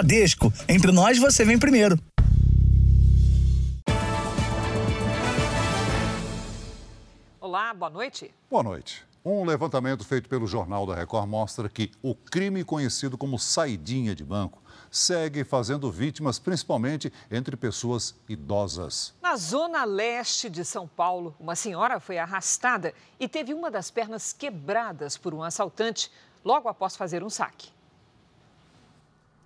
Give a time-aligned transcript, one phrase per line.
[0.00, 0.50] Bradesco.
[0.66, 1.98] Entre nós, você vem primeiro.
[7.38, 8.32] Olá, boa noite.
[8.48, 9.04] Boa noite.
[9.22, 14.24] Um levantamento feito pelo Jornal da Record mostra que o crime conhecido como saidinha de
[14.24, 19.12] banco segue fazendo vítimas, principalmente entre pessoas idosas.
[19.20, 24.32] Na zona leste de São Paulo, uma senhora foi arrastada e teve uma das pernas
[24.32, 26.10] quebradas por um assaltante
[26.42, 27.68] logo após fazer um saque.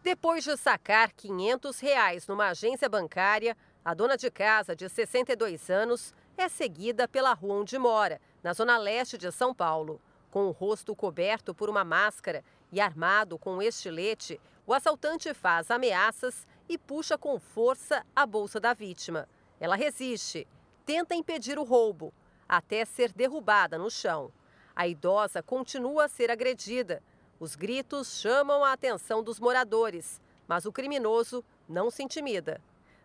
[0.05, 6.13] Depois de sacar 500 reais numa agência bancária, a dona de casa, de 62 anos,
[6.37, 9.99] é seguida pela rua onde mora, na zona leste de São Paulo.
[10.31, 15.71] Com o rosto coberto por uma máscara e armado com um estilete, o assaltante faz
[15.71, 19.27] ameaças e puxa com força a bolsa da vítima.
[19.59, 20.47] Ela resiste,
[20.85, 22.13] tenta impedir o roubo,
[22.47, 24.31] até ser derrubada no chão.
[24.77, 27.03] A idosa continua a ser agredida.
[27.45, 30.19] Os gritos chamam a atenção dos moradores,
[30.49, 32.59] mas o criminoso não se intimida.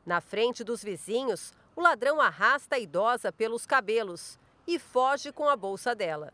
[0.05, 5.57] Na frente dos vizinhos, o ladrão arrasta a idosa pelos cabelos e foge com a
[5.57, 6.31] bolsa dela.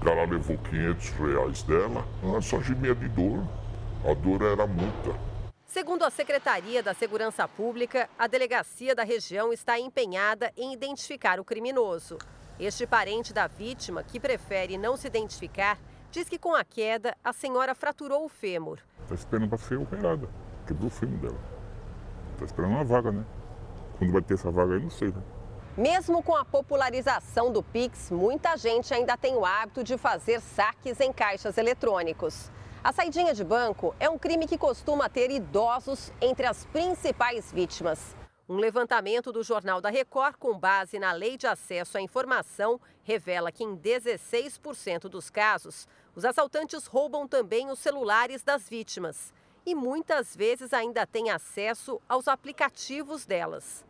[0.00, 3.46] O cara levou 500 reais dela, ela só gemia de dor.
[4.04, 5.16] A dor era multa.
[5.64, 11.44] Segundo a Secretaria da Segurança Pública, a delegacia da região está empenhada em identificar o
[11.44, 12.18] criminoso.
[12.58, 15.78] Este parente da vítima, que prefere não se identificar,
[16.10, 18.78] diz que com a queda a senhora fraturou o fêmur.
[19.02, 20.28] Está esperando para ser operada.
[20.66, 21.38] Quebrou o fêmur dela.
[22.32, 23.24] Está esperando uma vaga, né?
[23.98, 25.22] Quando vai ter essa vaga aí, não sei, né?
[25.76, 31.00] Mesmo com a popularização do Pix, muita gente ainda tem o hábito de fazer saques
[31.00, 32.50] em caixas eletrônicos.
[32.82, 38.16] A saidinha de banco é um crime que costuma ter idosos entre as principais vítimas.
[38.50, 43.52] Um levantamento do Jornal da Record, com base na Lei de Acesso à Informação, revela
[43.52, 49.32] que em 16% dos casos, os assaltantes roubam também os celulares das vítimas
[49.64, 53.84] e muitas vezes ainda têm acesso aos aplicativos delas.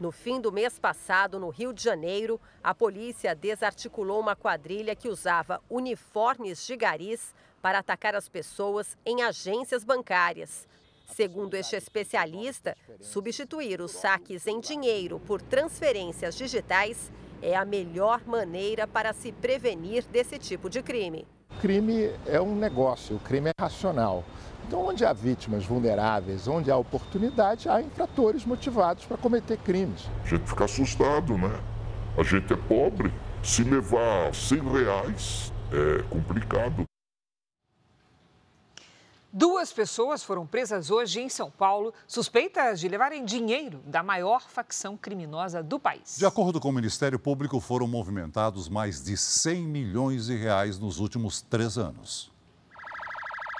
[0.00, 5.08] No fim do mês passado, no Rio de Janeiro, a polícia desarticulou uma quadrilha que
[5.08, 10.66] usava uniformes de garis para atacar as pessoas em agências bancárias.
[11.14, 17.10] Segundo este especialista, substituir os saques em dinheiro por transferências digitais
[17.42, 21.26] é a melhor maneira para se prevenir desse tipo de crime.
[21.50, 24.24] O crime é um negócio, o crime é racional.
[24.66, 30.08] Então, onde há vítimas vulneráveis, onde há oportunidade, há infratores motivados para cometer crimes.
[30.24, 31.60] A gente fica assustado, né?
[32.16, 33.12] A gente é pobre.
[33.42, 36.84] Se levar 100 reais é complicado.
[39.32, 44.96] Duas pessoas foram presas hoje em São Paulo, suspeitas de levarem dinheiro da maior facção
[44.96, 46.16] criminosa do país.
[46.18, 50.98] De acordo com o Ministério Público, foram movimentados mais de 100 milhões de reais nos
[50.98, 52.32] últimos três anos.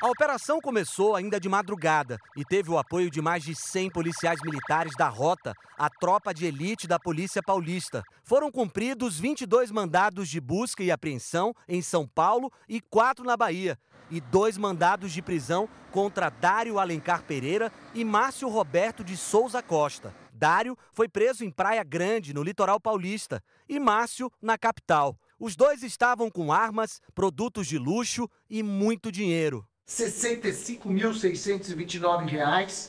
[0.02, 4.40] A operação começou ainda de madrugada e teve o apoio de mais de 100 policiais
[4.42, 8.02] militares da Rota, a tropa de elite da Polícia Paulista.
[8.24, 13.78] Foram cumpridos 22 mandados de busca e apreensão em São Paulo e quatro na Bahia,
[14.10, 20.12] e dois mandados de prisão contra Dário Alencar Pereira e Márcio Roberto de Souza Costa.
[20.32, 25.18] Dário foi preso em Praia Grande, no litoral paulista, e Márcio na capital.
[25.38, 29.66] Os dois estavam com armas, produtos de luxo e muito dinheiro.
[29.86, 32.88] R$ 65.629,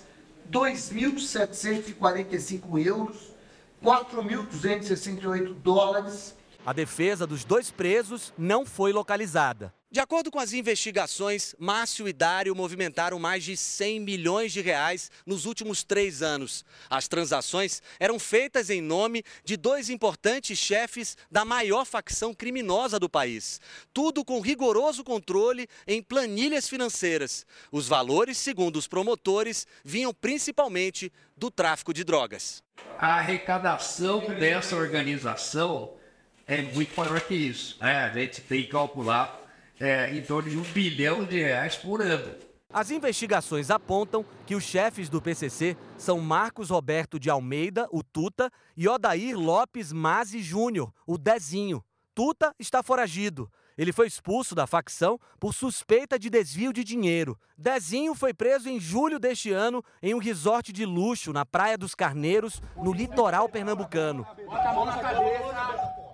[0.50, 3.34] 2.745 euros,
[3.84, 6.38] 4.268 dólares.
[6.64, 9.74] A defesa dos dois presos não foi localizada.
[9.90, 15.10] De acordo com as investigações, Márcio e Dário movimentaram mais de 100 milhões de reais
[15.26, 16.64] nos últimos três anos.
[16.88, 23.10] As transações eram feitas em nome de dois importantes chefes da maior facção criminosa do
[23.10, 23.60] país.
[23.92, 27.46] Tudo com rigoroso controle em planilhas financeiras.
[27.72, 32.64] Os valores, segundo os promotores, vinham principalmente do tráfico de drogas.
[33.00, 36.00] A arrecadação dessa organização
[36.52, 37.78] é muito maior que isso.
[37.80, 37.96] Né?
[38.04, 39.40] A gente tem que calcular
[39.80, 42.36] é, em torno de um bilhão de reais por ano.
[42.74, 48.52] As investigações apontam que os chefes do PCC são Marcos Roberto de Almeida, o Tuta,
[48.76, 51.84] e Odair Lopes Mazi Júnior, o Dezinho.
[52.14, 53.50] Tuta está foragido.
[53.78, 57.40] Ele foi expulso da facção por suspeita de desvio de dinheiro.
[57.58, 61.96] Dezinho foi preso em julho deste ano em um resort de luxo na Praia dos
[61.96, 64.28] Carneiros, no litoral pernambucano.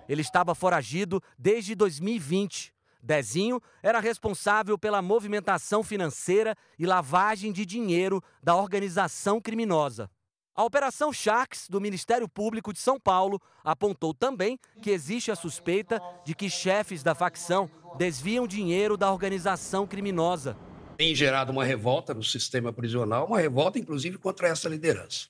[0.08, 2.72] Ele estava foragido desde 2020.
[3.02, 10.10] Dezinho era responsável pela movimentação financeira e lavagem de dinheiro da organização criminosa.
[10.54, 16.02] A Operação Sharks do Ministério Público de São Paulo apontou também que existe a suspeita
[16.24, 20.56] de que chefes da facção desviam dinheiro da organização criminosa.
[20.96, 25.28] tem gerado uma revolta no sistema prisional, uma revolta, inclusive, contra essa liderança.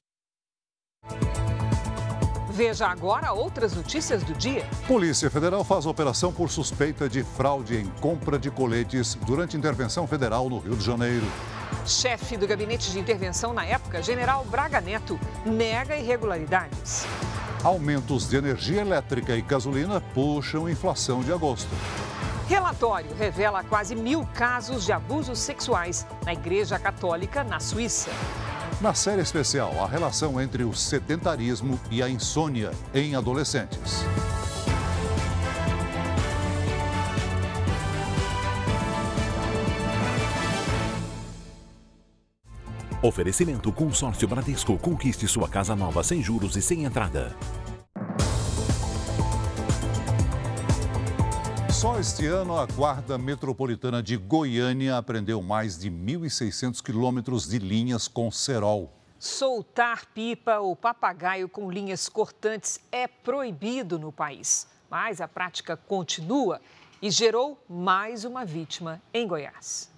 [2.58, 4.66] Veja agora outras notícias do dia.
[4.88, 10.50] Polícia Federal faz operação por suspeita de fraude em compra de coletes durante intervenção federal
[10.50, 11.24] no Rio de Janeiro.
[11.86, 17.06] Chefe do gabinete de intervenção na época, General Braga Neto, nega irregularidades.
[17.62, 21.70] Aumentos de energia elétrica e gasolina puxam inflação de agosto.
[22.48, 28.10] Relatório revela quase mil casos de abusos sexuais na Igreja Católica na Suíça.
[28.80, 34.04] Na série especial, a relação entre o sedentarismo e a insônia em adolescentes.
[43.02, 44.78] Oferecimento Consórcio Bradesco.
[44.78, 47.36] Conquiste sua casa nova sem juros e sem entrada.
[51.80, 58.08] Só este ano, a Guarda Metropolitana de Goiânia apreendeu mais de 1.600 quilômetros de linhas
[58.08, 58.92] com cerol.
[59.16, 66.60] Soltar pipa ou papagaio com linhas cortantes é proibido no país, mas a prática continua
[67.00, 69.88] e gerou mais uma vítima em Goiás.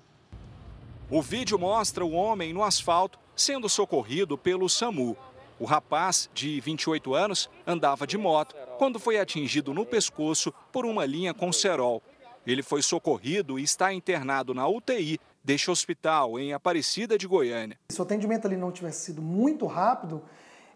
[1.10, 5.16] O vídeo mostra o homem no asfalto sendo socorrido pelo SAMU.
[5.60, 11.04] O rapaz, de 28 anos, andava de moto quando foi atingido no pescoço por uma
[11.04, 12.02] linha com cerol.
[12.46, 17.78] Ele foi socorrido e está internado na UTI deste hospital em Aparecida de Goiânia.
[17.90, 20.22] Se o atendimento ali não tivesse sido muito rápido,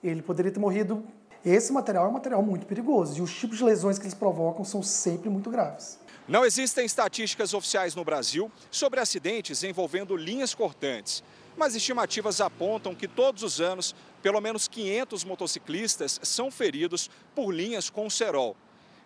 [0.02, 1.02] ele poderia ter morrido.
[1.42, 4.66] Esse material é um material muito perigoso e os tipos de lesões que eles provocam
[4.66, 5.98] são sempre muito graves.
[6.28, 11.25] Não existem estatísticas oficiais no Brasil sobre acidentes envolvendo linhas cortantes,
[11.56, 13.94] mas estimativas apontam que todos os anos,
[14.25, 18.56] pelo menos 500 motociclistas são feridos por linhas com cerol.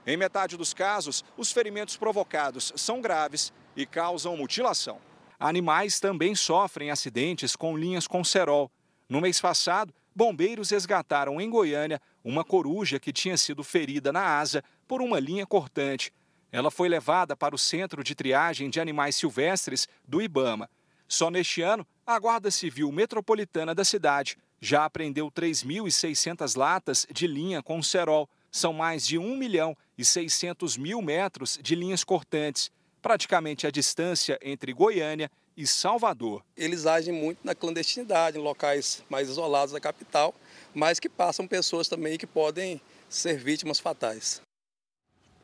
[0.07, 5.01] Em metade dos casos, os ferimentos provocados são graves e causam mutilação.
[5.37, 8.71] Animais também sofrem acidentes com linhas com cerol.
[9.09, 14.63] No mês passado, bombeiros resgataram em Goiânia uma coruja que tinha sido ferida na asa
[14.87, 16.13] por uma linha cortante.
[16.53, 20.71] Ela foi levada para o Centro de Triagem de Animais Silvestres do Ibama.
[21.09, 27.63] Só neste ano, a Guarda Civil Metropolitana da cidade já apreendeu 3.600 latas de linha
[27.63, 28.29] com cerol.
[28.51, 32.71] São mais de 1 milhão e 600 mil metros de linhas cortantes,
[33.03, 36.43] praticamente a distância entre Goiânia e Salvador.
[36.57, 40.35] Eles agem muito na clandestinidade, em locais mais isolados da capital,
[40.75, 44.41] mas que passam pessoas também que podem ser vítimas fatais.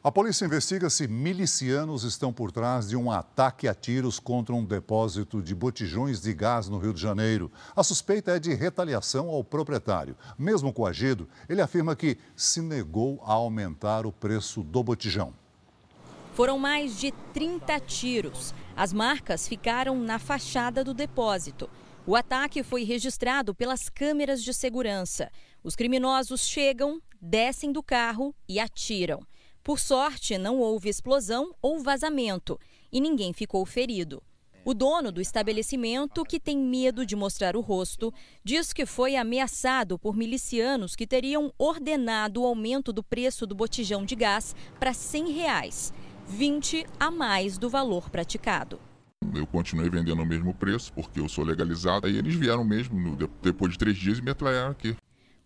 [0.07, 4.63] A polícia investiga se milicianos estão por trás de um ataque a tiros contra um
[4.63, 7.51] depósito de botijões de gás no Rio de Janeiro.
[7.75, 10.15] A suspeita é de retaliação ao proprietário.
[10.39, 15.33] Mesmo coagido, ele afirma que se negou a aumentar o preço do botijão.
[16.35, 18.53] Foram mais de 30 tiros.
[18.77, 21.71] As marcas ficaram na fachada do depósito.
[22.07, 25.31] O ataque foi registrado pelas câmeras de segurança.
[25.63, 29.27] Os criminosos chegam, descem do carro e atiram.
[29.65, 32.61] Por sorte, não houve explosão ou vazamento
[32.93, 34.23] e ninguém ficou ferido.
[34.63, 38.13] O dono do estabelecimento, que tem medo de mostrar o rosto,
[38.45, 44.05] diz que foi ameaçado por milicianos que teriam ordenado o aumento do preço do botijão
[44.05, 45.95] de gás para 100 reais,
[46.29, 48.79] 20 a mais do valor praticado.
[49.35, 52.07] Eu continuei vendendo o mesmo preço, porque eu sou legalizado.
[52.07, 54.95] Aí eles vieram mesmo, depois de três dias, e me atraíram aqui.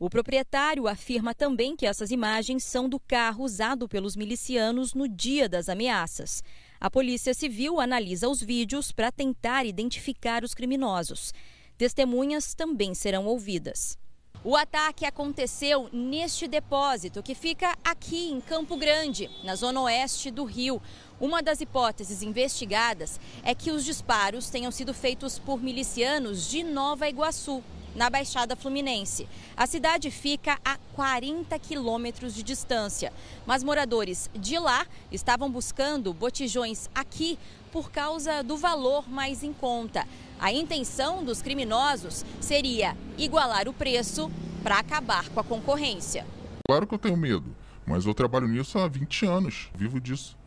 [0.00, 5.48] O proprietário afirma também que essas imagens são do carro usado pelos milicianos no dia
[5.48, 6.40] das ameaças.
[6.80, 11.34] A Polícia Civil analisa os vídeos para tentar identificar os criminosos.
[11.76, 13.98] Testemunhas também serão ouvidas.
[14.44, 20.44] O ataque aconteceu neste depósito, que fica aqui em Campo Grande, na zona oeste do
[20.44, 20.80] Rio.
[21.20, 27.08] Uma das hipóteses investigadas é que os disparos tenham sido feitos por milicianos de Nova
[27.08, 27.64] Iguaçu,
[27.95, 29.28] na Baixada Fluminense.
[29.57, 33.12] A cidade fica a 40 quilômetros de distância,
[33.47, 37.38] mas moradores de lá estavam buscando botijões aqui
[37.73, 40.07] por causa do valor mais em conta.
[40.40, 44.30] A intenção dos criminosos seria igualar o preço
[44.62, 46.25] para acabar com a concorrência.
[46.66, 50.38] Claro que eu tenho medo, mas eu trabalho nisso há 20 anos, vivo disso.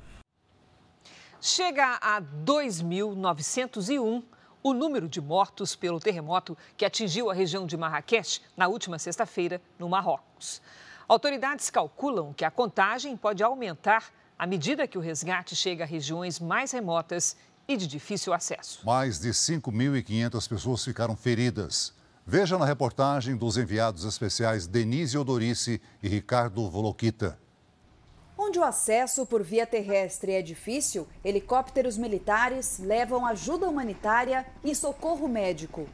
[1.42, 4.24] Chega a 2.901
[4.64, 9.62] o número de mortos pelo terremoto que atingiu a região de Marrakech na última sexta-feira,
[9.80, 10.62] no Marrocos.
[11.08, 16.40] Autoridades calculam que a contagem pode aumentar à medida que o resgate chega a regiões
[16.40, 17.36] mais remotas
[17.68, 18.86] e de difícil acesso.
[18.86, 21.94] Mais de 5.500 pessoas ficaram feridas.
[22.26, 27.40] Veja na reportagem dos enviados especiais Denise Odorice e Ricardo Voloquita.
[28.52, 35.26] Onde o acesso por via terrestre é difícil, helicópteros militares levam ajuda humanitária e socorro
[35.26, 35.88] médico.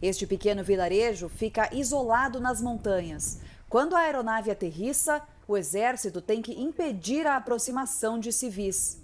[0.00, 3.40] Este pequeno vilarejo fica isolado nas montanhas.
[3.68, 9.02] Quando a aeronave aterrissa, o exército tem que impedir a aproximação de civis.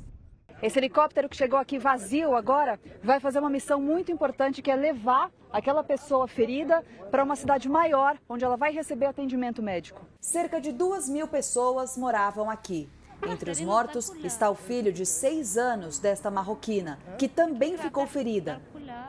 [0.63, 4.77] Esse helicóptero que chegou aqui vazio agora vai fazer uma missão muito importante que é
[4.77, 10.07] levar aquela pessoa ferida para uma cidade maior, onde ela vai receber atendimento médico.
[10.21, 12.89] Cerca de duas mil pessoas moravam aqui.
[13.27, 18.61] Entre os mortos está o filho de seis anos desta marroquina, que também ficou ferida.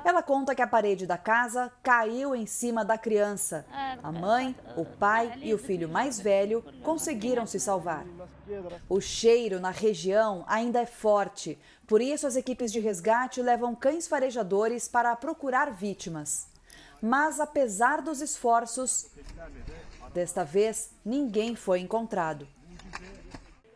[0.03, 3.65] Ela conta que a parede da casa caiu em cima da criança.
[4.03, 8.05] A mãe, o pai e o filho mais velho conseguiram se salvar.
[8.87, 14.07] O cheiro na região ainda é forte, por isso as equipes de resgate levam cães
[14.07, 16.47] farejadores para procurar vítimas.
[17.01, 19.07] Mas apesar dos esforços,
[20.13, 22.47] desta vez ninguém foi encontrado.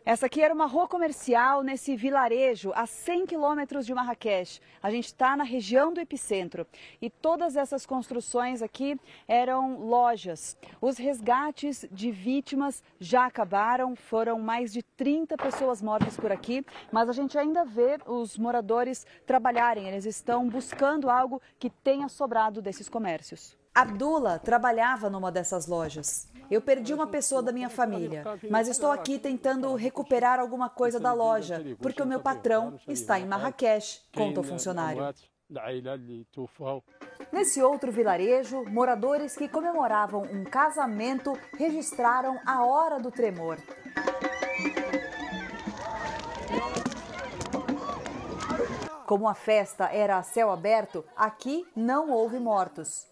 [0.04, 4.60] Essa aqui era uma rua comercial nesse vilarejo a 100 quilômetros de Marrakech.
[4.82, 6.66] A gente está na região do epicentro
[7.02, 10.56] e todas essas construções aqui eram lojas.
[10.80, 17.10] Os resgates de vítimas já acabaram, foram mais de 30 pessoas mortas por aqui, mas
[17.10, 19.86] a gente ainda vê os moradores trabalharem.
[19.86, 23.54] Eles estão buscando algo que tenha sobrado desses comércios.
[23.74, 26.29] Abdullah trabalhava numa dessas lojas.
[26.50, 31.12] Eu perdi uma pessoa da minha família, mas estou aqui tentando recuperar alguma coisa da
[31.12, 35.14] loja, porque o meu patrão está em Marrakech, conta o funcionário.
[37.32, 43.56] Nesse outro vilarejo, moradores que comemoravam um casamento registraram a hora do tremor.
[49.06, 53.08] Como a festa era a céu aberto, aqui não houve mortos.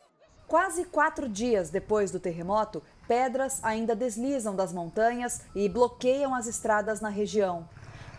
[0.47, 7.01] Quase quatro dias depois do terremoto, pedras ainda deslizam das montanhas e bloqueiam as estradas
[7.01, 7.67] na região.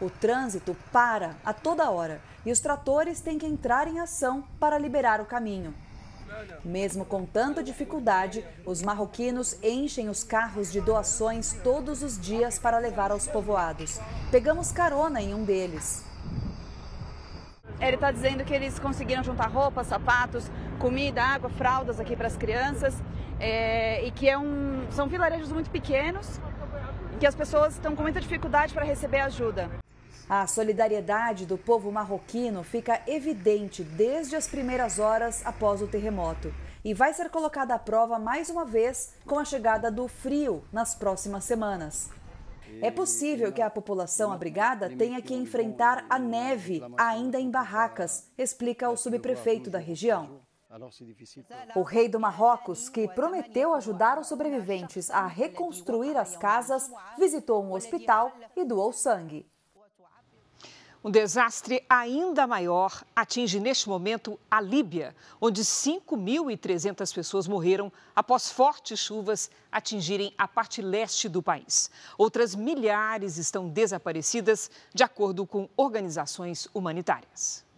[0.01, 4.77] O trânsito para a toda hora e os tratores têm que entrar em ação para
[4.77, 5.73] liberar o caminho.
[6.63, 12.77] Mesmo com tanta dificuldade, os marroquinos enchem os carros de doações todos os dias para
[12.77, 13.99] levar aos povoados.
[14.31, 16.03] Pegamos carona em um deles.
[17.79, 20.45] Ele está dizendo que eles conseguiram juntar roupas, sapatos,
[20.79, 22.93] comida, água, fraldas aqui para as crianças
[23.39, 26.39] é, e que é um, são vilarejos muito pequenos
[27.19, 29.69] que as pessoas estão com muita dificuldade para receber ajuda.
[30.29, 36.53] A solidariedade do povo marroquino fica evidente desde as primeiras horas após o terremoto
[36.85, 40.95] e vai ser colocada à prova mais uma vez com a chegada do frio nas
[40.95, 42.09] próximas semanas.
[42.81, 48.89] É possível que a população abrigada tenha que enfrentar a neve ainda em barracas, explica
[48.89, 50.41] o subprefeito da região.
[51.75, 57.73] O rei do Marrocos, que prometeu ajudar os sobreviventes a reconstruir as casas, visitou um
[57.73, 59.47] hospital e doou sangue.
[61.03, 68.99] Um desastre ainda maior atinge neste momento a Líbia, onde 5.300 pessoas morreram após fortes
[68.99, 71.89] chuvas atingirem a parte leste do país.
[72.17, 77.68] Outras milhares estão desaparecidas, de acordo com organizações humanitárias.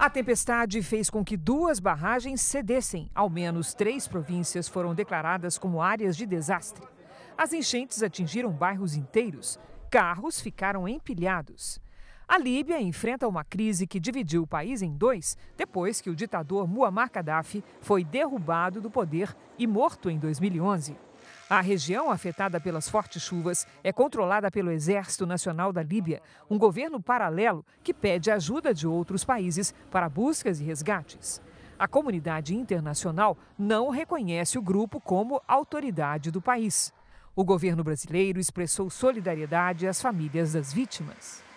[0.00, 3.10] A tempestade fez com que duas barragens cedessem.
[3.12, 6.86] Ao menos três províncias foram declaradas como áreas de desastre.
[7.36, 9.58] As enchentes atingiram bairros inteiros.
[9.90, 11.80] Carros ficaram empilhados.
[12.28, 16.68] A Líbia enfrenta uma crise que dividiu o país em dois depois que o ditador
[16.68, 21.07] Muammar Gaddafi foi derrubado do poder e morto em 2011.
[21.50, 27.00] A região afetada pelas fortes chuvas é controlada pelo Exército Nacional da Líbia, um governo
[27.00, 31.40] paralelo que pede ajuda de outros países para buscas e resgates.
[31.78, 36.92] A comunidade internacional não reconhece o grupo como autoridade do país.
[37.34, 41.47] O governo brasileiro expressou solidariedade às famílias das vítimas.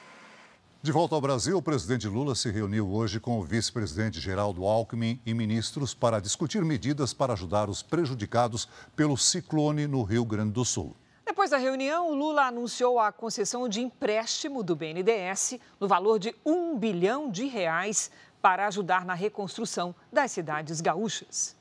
[0.84, 5.22] De volta ao Brasil, o presidente Lula se reuniu hoje com o vice-presidente Geraldo Alckmin
[5.24, 10.66] e ministros para discutir medidas para ajudar os prejudicados pelo ciclone no Rio Grande do
[10.66, 10.96] Sul.
[11.24, 16.76] Depois da reunião, Lula anunciou a concessão de empréstimo do BNDES no valor de um
[16.76, 18.10] bilhão de reais
[18.42, 21.56] para ajudar na reconstrução das cidades gaúchas.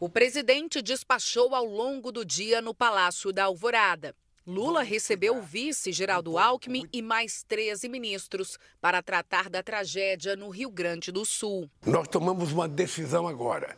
[0.00, 4.16] O presidente despachou ao longo do dia no Palácio da Alvorada.
[4.44, 10.48] Lula recebeu o vice Geraldo Alckmin e mais 13 ministros para tratar da tragédia no
[10.48, 11.70] Rio Grande do Sul.
[11.86, 13.76] Nós tomamos uma decisão agora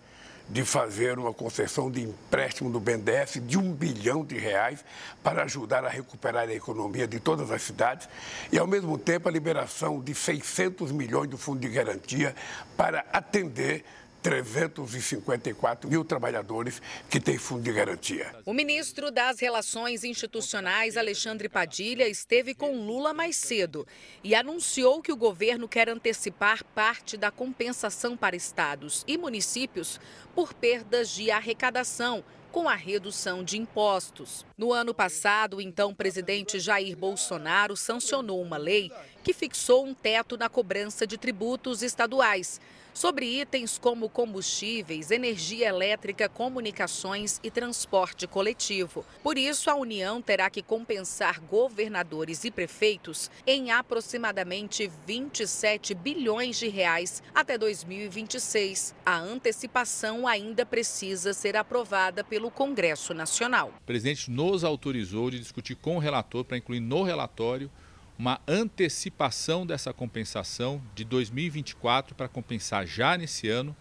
[0.49, 4.83] de fazer uma concessão de empréstimo do BNDES de um bilhão de reais
[5.23, 8.09] para ajudar a recuperar a economia de todas as cidades
[8.51, 12.35] e, ao mesmo tempo, a liberação de 600 milhões do Fundo de Garantia
[12.75, 13.85] para atender
[14.25, 18.35] 354 mil trabalhadores que têm fundo de garantia.
[18.47, 23.87] O ministro das Relações Institucionais, Alexandre Padilha, esteve com Lula mais cedo
[24.25, 30.01] e anunciou que o governo quer antecipar parte da compensação para estados e municípios
[30.35, 34.47] por perdas de arrecadação com a redução de impostos.
[34.57, 38.91] No ano passado, o então presidente Jair Bolsonaro sancionou uma lei
[39.23, 42.59] que fixou um teto na cobrança de tributos estaduais
[42.95, 49.05] sobre itens como combustíveis, energia elétrica, comunicações e transporte coletivo.
[49.23, 56.69] Por isso, a União terá que compensar governadores e prefeitos em aproximadamente 27 bilhões de
[56.69, 58.95] reais até 2026.
[59.05, 63.73] A antecipação ainda precisa ser aprovada pelo Congresso Nacional.
[63.83, 67.71] O presidente nos autorizou de discutir com o relator para incluir no relatório
[68.19, 73.75] uma antecipação dessa compensação de 2024 para compensar já nesse ano,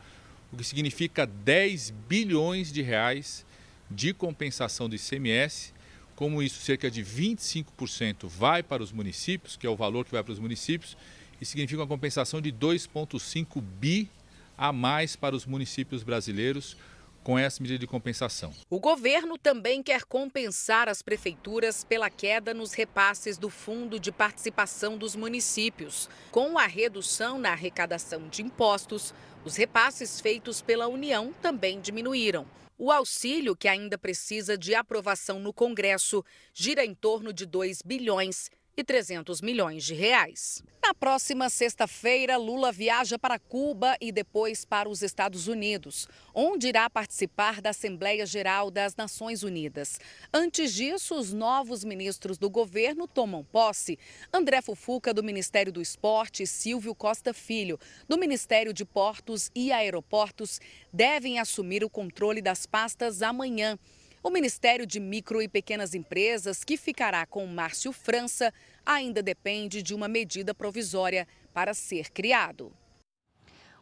[0.52, 3.46] o que significa 10 bilhões de reais
[3.90, 5.74] de compensação do ICMS.
[6.16, 10.24] Como isso, cerca de 25% vai para os municípios, que é o valor que vai
[10.24, 10.98] para os municípios,
[11.42, 14.10] e significa uma compensação de 2,5 bi
[14.58, 16.78] a mais para os municípios brasileiros
[17.24, 18.54] com essa medida de compensação.
[18.70, 24.98] O governo também quer compensar as prefeituras pela queda nos repasses do Fundo de Participação
[24.98, 26.10] dos Municípios.
[26.32, 29.14] Com a redução na arrecadação de impostos,
[29.46, 32.46] os repasses feitos pela União também diminuíram.
[32.78, 38.50] O auxílio, que ainda precisa de aprovação no Congresso, gira em torno de 2 bilhões
[38.76, 40.64] e 300 milhões de reais.
[40.82, 46.90] Na próxima sexta-feira, Lula viaja para Cuba e depois para os Estados Unidos, onde irá
[46.90, 50.00] participar da Assembleia Geral das Nações Unidas.
[50.34, 53.98] Antes disso, os novos ministros do governo tomam posse.
[54.32, 59.72] André Fufuca, do Ministério do Esporte, e Silvio Costa Filho, do Ministério de Portos e
[59.72, 60.60] Aeroportos,
[60.92, 63.80] devem assumir o controle das pastas amanhã.
[64.26, 68.54] O Ministério de Micro e Pequenas Empresas, que ficará com Márcio França,
[68.86, 72.72] ainda depende de uma medida provisória para ser criado.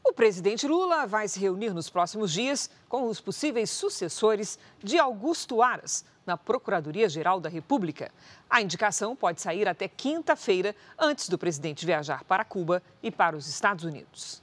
[0.03, 5.61] O presidente Lula vai se reunir nos próximos dias com os possíveis sucessores de Augusto
[5.61, 8.11] Aras na Procuradoria-Geral da República.
[8.49, 13.47] A indicação pode sair até quinta-feira, antes do presidente viajar para Cuba e para os
[13.47, 14.40] Estados Unidos.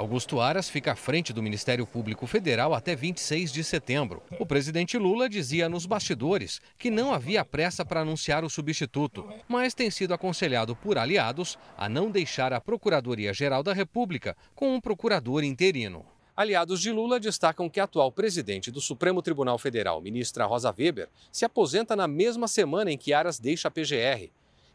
[0.00, 4.22] Augusto Aras fica à frente do Ministério Público Federal até 26 de setembro.
[4.38, 9.74] O presidente Lula dizia nos bastidores que não havia pressa para anunciar o substituto, mas
[9.74, 15.44] tem sido aconselhado por aliados a não deixar a Procuradoria-Geral da República com um procurador
[15.44, 16.02] interino.
[16.34, 21.10] Aliados de Lula destacam que a atual presidente do Supremo Tribunal Federal, ministra Rosa Weber,
[21.30, 24.30] se aposenta na mesma semana em que Aras deixa a PGR.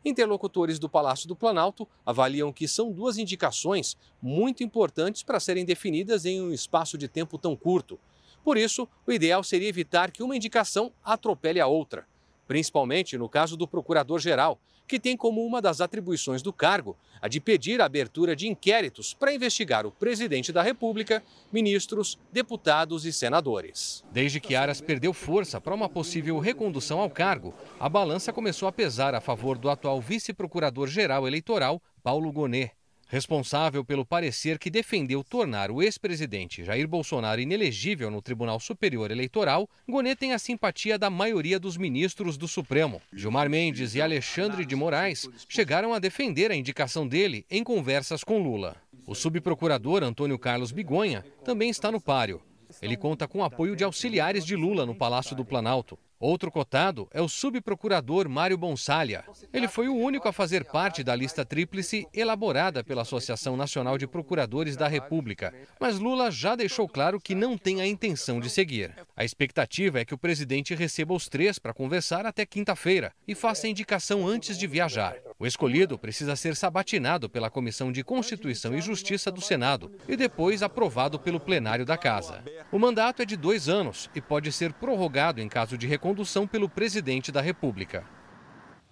[0.05, 6.25] Interlocutores do Palácio do Planalto avaliam que são duas indicações muito importantes para serem definidas
[6.25, 7.99] em um espaço de tempo tão curto.
[8.43, 12.05] Por isso, o ideal seria evitar que uma indicação atropele a outra,
[12.47, 17.39] principalmente no caso do Procurador-Geral, que tem como uma das atribuições do cargo a de
[17.39, 24.03] pedir a abertura de inquéritos para investigar o presidente da República, ministros, deputados e senadores.
[24.11, 28.71] Desde que Aras perdeu força para uma possível recondução ao cargo, a balança começou a
[28.71, 32.71] pesar a favor do atual vice-procurador-geral eleitoral, Paulo Gonet.
[33.07, 39.69] Responsável pelo parecer que defendeu tornar o ex-presidente Jair Bolsonaro inelegível no Tribunal Superior Eleitoral,
[39.87, 42.99] Gonet tem a simpatia da maioria dos ministros do Supremo.
[43.13, 48.41] Gilmar Mendes e Alexandre de Moraes chegaram a defender a indicação dele em conversas com
[48.41, 48.75] Lula.
[49.05, 52.41] O subprocurador Antônio Carlos Bigonha também está no páreo.
[52.81, 55.97] Ele conta com o apoio de auxiliares de Lula no Palácio do Planalto.
[56.19, 59.25] Outro cotado é o subprocurador Mário Bonsalha.
[59.51, 64.07] Ele foi o único a fazer parte da lista tríplice elaborada pela Associação Nacional de
[64.07, 65.53] Procuradores da República.
[65.79, 68.95] Mas Lula já deixou claro que não tem a intenção de seguir.
[69.15, 73.67] A expectativa é que o presidente receba os três para conversar até quinta-feira e faça
[73.67, 75.17] a indicação antes de viajar.
[75.37, 80.63] O escolhido precisa ser sabatinado pela Comissão de Constituição e Justiça do Senado e depois
[80.63, 82.41] aprovado pelo plenário da Casa.
[82.71, 86.69] O mandato é de dois anos e pode ser prorrogado em caso de recondução pelo
[86.69, 88.03] presidente da República.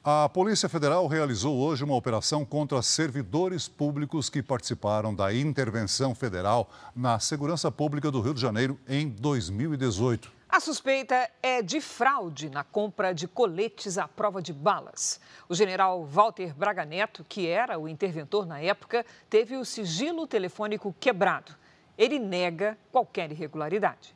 [0.03, 6.67] A Polícia Federal realizou hoje uma operação contra servidores públicos que participaram da intervenção federal
[6.95, 10.33] na segurança pública do Rio de Janeiro em 2018.
[10.49, 15.21] A suspeita é de fraude na compra de coletes à prova de balas.
[15.47, 20.95] O general Walter Braga Neto, que era o interventor na época, teve o sigilo telefônico
[20.99, 21.53] quebrado.
[21.95, 24.15] Ele nega qualquer irregularidade.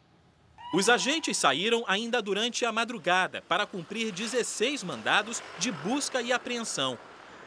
[0.74, 7.00] Os agentes saíram ainda durante a madrugada para cumprir 16 mandados de busca e apreensão.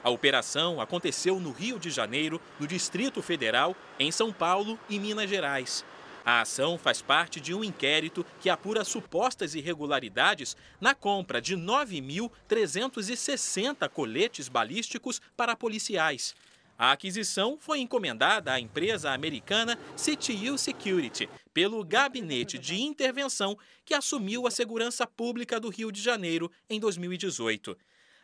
[0.02, 5.28] A operação aconteceu no Rio de Janeiro, no Distrito Federal, em São Paulo e Minas
[5.28, 5.84] Gerais.
[6.24, 13.86] A ação faz parte de um inquérito que apura supostas irregularidades na compra de 9.360
[13.90, 16.34] coletes balísticos para policiais.
[16.80, 24.46] A aquisição foi encomendada à empresa americana CTU Security pelo Gabinete de Intervenção que assumiu
[24.46, 27.76] a segurança pública do Rio de Janeiro em 2018.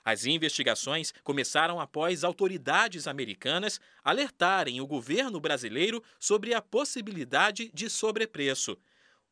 [0.02, 8.78] As investigações começaram após autoridades americanas alertarem o governo brasileiro sobre a possibilidade de sobrepreço.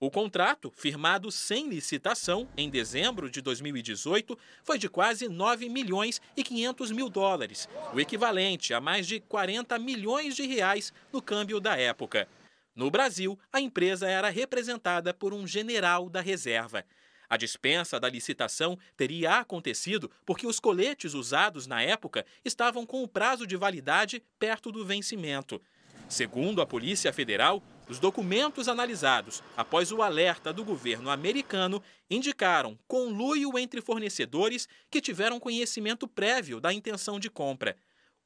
[0.04, 6.44] O contrato, firmado sem licitação em dezembro de 2018, foi de quase 9 milhões e
[6.44, 11.78] 500 mil dólares, o equivalente a mais de 40 milhões de reais no câmbio da
[11.78, 12.28] época.
[12.76, 16.84] No Brasil, a empresa era representada por um general da reserva.
[17.26, 23.08] A dispensa da licitação teria acontecido porque os coletes usados na época estavam com o
[23.08, 25.62] prazo de validade perto do vencimento.
[26.10, 33.58] Segundo a Polícia Federal, os documentos analisados após o alerta do governo americano indicaram conluio
[33.58, 37.76] entre fornecedores que tiveram conhecimento prévio da intenção de compra.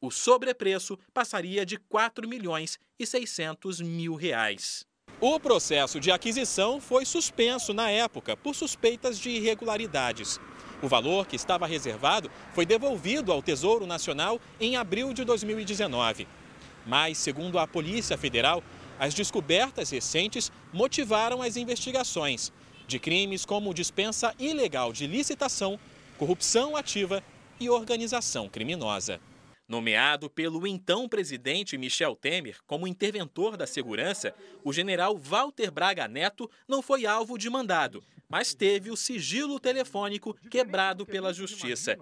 [0.00, 4.86] O sobrepreço passaria de 4 milhões e 600 mil reais.
[5.20, 10.38] O processo de aquisição foi suspenso na época por suspeitas de irregularidades.
[10.80, 16.28] O valor que estava reservado foi devolvido ao Tesouro Nacional em abril de 2019.
[16.86, 18.62] Mas, segundo a Polícia Federal,
[18.98, 22.52] as descobertas recentes motivaram as investigações
[22.86, 25.78] de crimes como dispensa ilegal de licitação,
[26.16, 27.22] corrupção ativa
[27.60, 29.20] e organização criminosa.
[29.68, 34.34] Nomeado pelo então presidente Michel Temer como interventor da segurança,
[34.64, 40.34] o general Walter Braga Neto não foi alvo de mandado, mas teve o sigilo telefônico
[40.50, 41.98] quebrado pela justiça.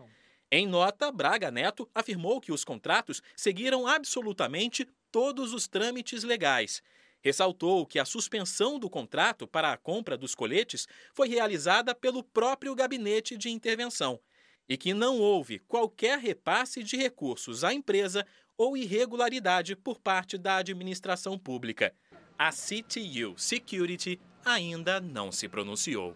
[0.52, 6.82] Em nota, Braga Neto afirmou que os contratos seguiram absolutamente todos os trâmites legais.
[7.22, 12.74] Ressaltou que a suspensão do contrato para a compra dos coletes foi realizada pelo próprio
[12.74, 14.20] gabinete de intervenção
[14.68, 18.26] e que não houve qualquer repasse de recursos à empresa
[18.58, 21.94] ou irregularidade por parte da administração pública.
[22.38, 26.14] A CTU Security ainda não se pronunciou.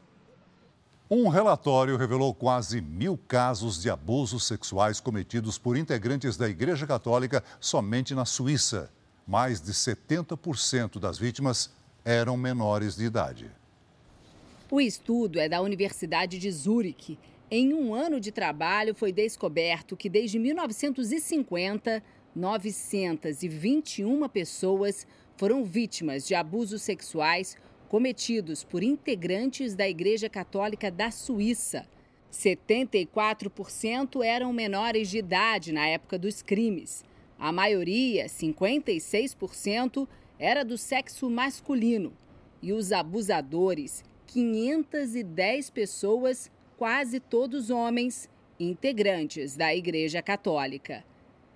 [1.12, 7.42] Um relatório revelou quase mil casos de abusos sexuais cometidos por integrantes da Igreja Católica
[7.59, 8.92] somente na Suíça.
[9.27, 13.51] Mais de 70% das vítimas eram menores de idade.
[14.70, 17.18] O estudo é da Universidade de Zurique
[17.51, 22.01] em um ano de trabalho, foi descoberto que desde 1950,
[22.37, 25.05] 921 pessoas
[25.37, 27.57] foram vítimas de abusos sexuais
[27.90, 31.88] cometidos por integrantes da Igreja Católica da Suíça.
[32.33, 37.05] 74% eram menores de idade na época dos crimes.
[37.37, 40.07] A maioria, 56%,
[40.38, 42.12] era do sexo masculino.
[42.62, 51.03] E os abusadores, 510 pessoas, quase todos homens, integrantes da Igreja Católica.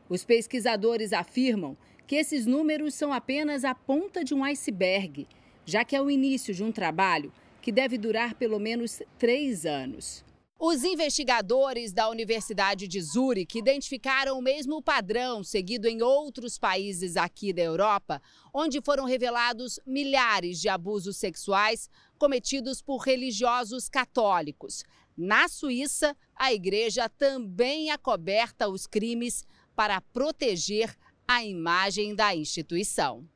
[0.09, 1.77] Os pesquisadores afirmam
[2.09, 5.29] que esses números são apenas a ponta de um iceberg,
[5.65, 10.25] já que é o início de um trabalho que deve durar pelo menos três anos.
[10.59, 17.53] Os investigadores da Universidade de Zurique identificaram o mesmo padrão seguido em outros países aqui
[17.53, 18.23] da Europa,
[18.53, 24.85] onde foram revelados milhares de abusos sexuais cometidos por religiosos católicos.
[25.17, 30.97] Na Suíça, a igreja também acoberta os crimes para proteger
[31.27, 33.29] a imagem da instituição.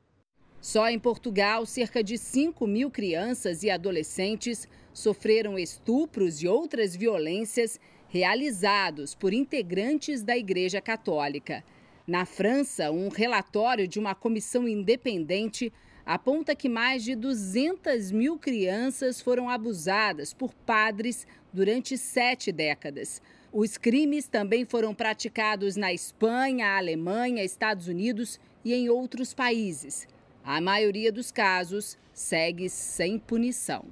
[0.61, 7.79] Só em Portugal, cerca de 5 mil crianças e adolescentes sofreram estupros e outras violências
[8.09, 11.63] realizados por integrantes da Igreja Católica.
[12.07, 15.73] Na França, um relatório de uma comissão independente
[16.05, 23.21] aponta que mais de 200 mil crianças foram abusadas por padres durante sete décadas.
[23.53, 30.09] Os crimes também foram praticados na Espanha, Alemanha, Estados Unidos e em outros países.
[30.45, 33.85] A maioria dos casos segue sem punição.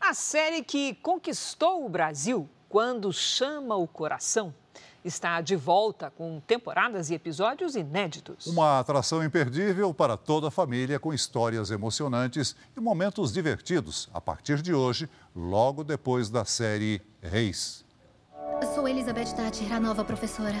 [0.00, 4.54] A série que conquistou o Brasil quando chama o coração
[5.04, 8.46] está de volta com temporadas e episódios inéditos.
[8.46, 14.60] Uma atração imperdível para toda a família, com histórias emocionantes e momentos divertidos, a partir
[14.62, 17.84] de hoje, logo depois da série Reis.
[18.74, 20.56] Sou Elizabeth Thatcher, a nova professora.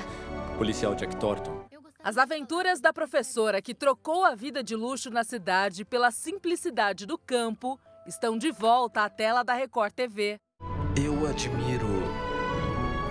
[0.56, 1.77] Policial Jack Thornton.
[2.02, 7.18] As aventuras da professora que trocou a vida de luxo na cidade pela simplicidade do
[7.18, 10.38] campo estão de volta à tela da Record TV.
[10.96, 11.88] Eu admiro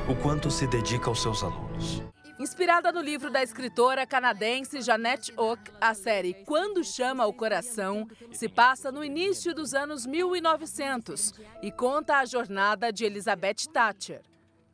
[0.10, 2.02] o quanto se dedica aos seus alunos.
[2.40, 8.48] Inspirada no livro da escritora canadense Janette Oak, a série Quando Chama o Coração se
[8.48, 14.22] passa no início dos anos 1900 e conta a jornada de Elizabeth Thatcher.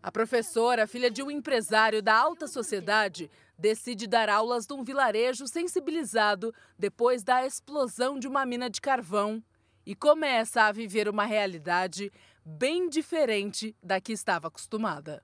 [0.03, 6.53] A professora, filha de um empresário da alta sociedade, decide dar aulas num vilarejo sensibilizado
[6.77, 9.43] depois da explosão de uma mina de carvão
[9.85, 12.11] e começa a viver uma realidade
[12.45, 15.23] bem diferente da que estava acostumada.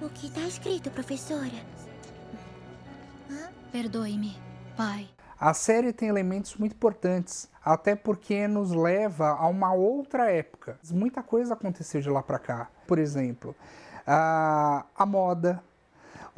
[0.00, 1.64] O que está escrito, professora?
[3.70, 4.36] Perdoe-me,
[4.76, 5.08] pai.
[5.38, 10.78] A série tem elementos muito importantes, até porque nos leva a uma outra época.
[10.90, 12.70] Muita coisa aconteceu de lá para cá.
[12.86, 13.54] Por exemplo,
[14.06, 15.62] a, a moda,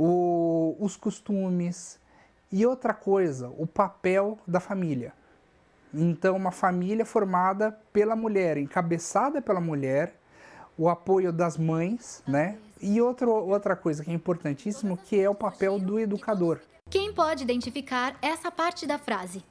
[0.05, 1.97] o, os costumes
[2.51, 5.13] e outra coisa, o papel da família.
[5.95, 10.17] Então, uma família formada pela mulher, encabeçada pela mulher,
[10.77, 12.59] o apoio das mães, né?
[12.81, 16.59] E outra, outra coisa que é importantíssimo, que é o papel do educador.
[16.91, 19.45] Quem pode identificar essa parte da frase?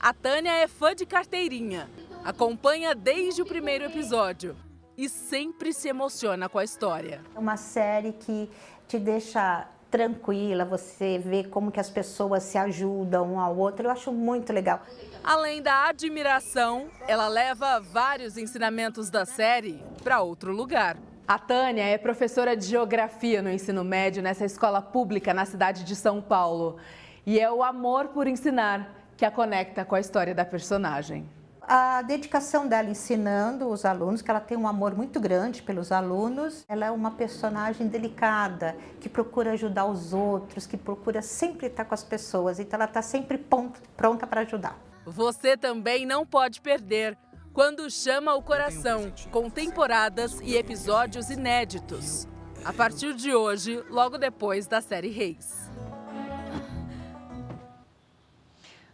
[0.00, 1.88] A Tânia é fã de carteirinha.
[2.24, 4.56] Acompanha desde o primeiro episódio
[4.96, 7.20] e sempre se emociona com a história.
[7.34, 8.50] É uma série que
[8.88, 13.86] te deixa tranquila, você vê como que as pessoas se ajudam um ao outro.
[13.86, 14.80] Eu acho muito legal.
[15.22, 20.96] Além da admiração, ela leva vários ensinamentos da série para outro lugar.
[21.26, 25.96] A Tânia é professora de geografia no ensino médio nessa escola pública na cidade de
[25.96, 26.76] São Paulo.
[27.24, 31.28] E é o amor por ensinar que a conecta com a história da personagem
[31.68, 36.64] a dedicação dela ensinando os alunos, que ela tem um amor muito grande pelos alunos.
[36.68, 41.94] Ela é uma personagem delicada, que procura ajudar os outros, que procura sempre estar com
[41.94, 42.60] as pessoas.
[42.60, 44.78] Então ela está sempre pronta para ajudar.
[45.04, 47.18] Você também não pode perder
[47.52, 52.28] quando chama o coração, com temporadas e episódios inéditos.
[52.64, 55.70] A partir de hoje, logo depois da série Reis.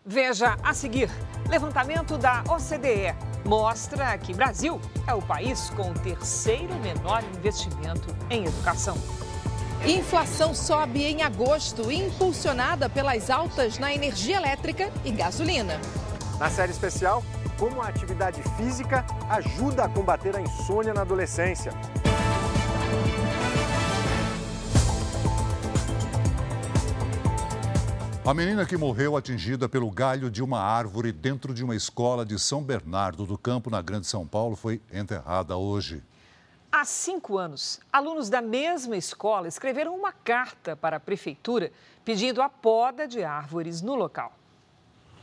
[0.04, 1.08] Veja a seguir:
[1.48, 8.44] levantamento da OCDE mostra que Brasil é o país com o terceiro menor investimento em
[8.44, 8.96] educação.
[9.86, 15.80] Inflação sobe em agosto, impulsionada pelas altas na energia elétrica e gasolina.
[16.38, 17.22] Na série especial,
[17.58, 21.72] como a atividade física ajuda a combater a insônia na adolescência.
[28.24, 32.38] A menina que morreu atingida pelo galho de uma árvore dentro de uma escola de
[32.38, 36.04] São Bernardo do Campo, na Grande São Paulo, foi enterrada hoje.
[36.70, 41.72] Há cinco anos, alunos da mesma escola escreveram uma carta para a prefeitura
[42.04, 44.32] pedindo a poda de árvores no local.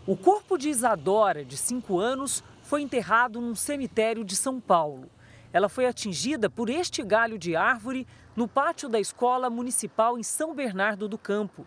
[0.05, 5.09] O corpo de Isadora, de cinco anos, foi enterrado num cemitério de São Paulo.
[5.53, 10.53] Ela foi atingida por este galho de árvore no pátio da escola municipal em São
[10.53, 11.65] Bernardo do Campo.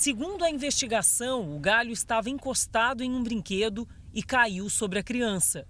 [0.00, 5.66] Segundo a investigação, o galho estava encostado em um brinquedo e caiu sobre a criança.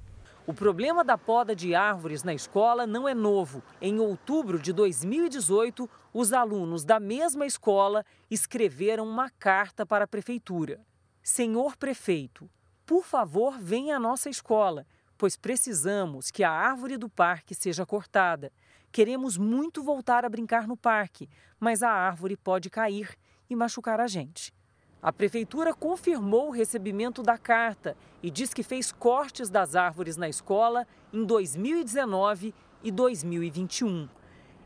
[0.46, 3.62] O problema da poda de árvores na escola não é novo.
[3.80, 10.78] Em outubro de 2018, os alunos da mesma escola escreveram uma carta para a prefeitura.
[11.22, 12.50] Senhor prefeito,
[12.84, 14.86] por favor, venha à nossa escola,
[15.16, 18.52] pois precisamos que a árvore do parque seja cortada.
[18.92, 23.16] Queremos muito voltar a brincar no parque, mas a árvore pode cair
[23.48, 24.52] e machucar a gente.
[25.00, 30.28] A prefeitura confirmou o recebimento da carta e diz que fez cortes das árvores na
[30.28, 34.08] escola em 2019 e 2021.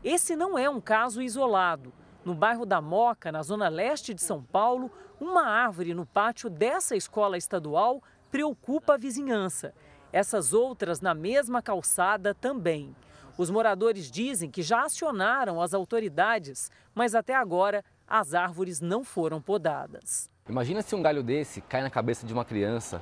[0.03, 1.93] Esse não é um caso isolado.
[2.25, 6.95] No bairro da Moca, na zona leste de São Paulo, uma árvore no pátio dessa
[6.95, 9.73] escola estadual preocupa a vizinhança.
[10.11, 12.95] Essas outras na mesma calçada também.
[13.37, 19.41] Os moradores dizem que já acionaram as autoridades, mas até agora as árvores não foram
[19.41, 20.29] podadas.
[20.49, 23.01] Imagina se um galho desse cai na cabeça de uma criança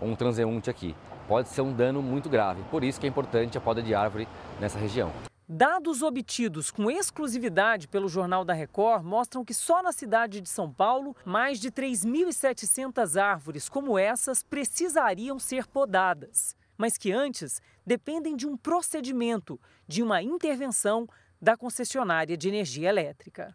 [0.00, 0.94] ou um transeunte aqui.
[1.26, 4.28] Pode ser um dano muito grave, por isso que é importante a poda de árvore
[4.60, 5.10] nessa região.
[5.48, 10.72] Dados obtidos com exclusividade pelo Jornal da Record mostram que só na cidade de São
[10.72, 18.46] Paulo, mais de 3.700 árvores como essas precisariam ser podadas, mas que antes dependem de
[18.46, 21.06] um procedimento, de uma intervenção
[21.40, 23.54] da concessionária de energia elétrica.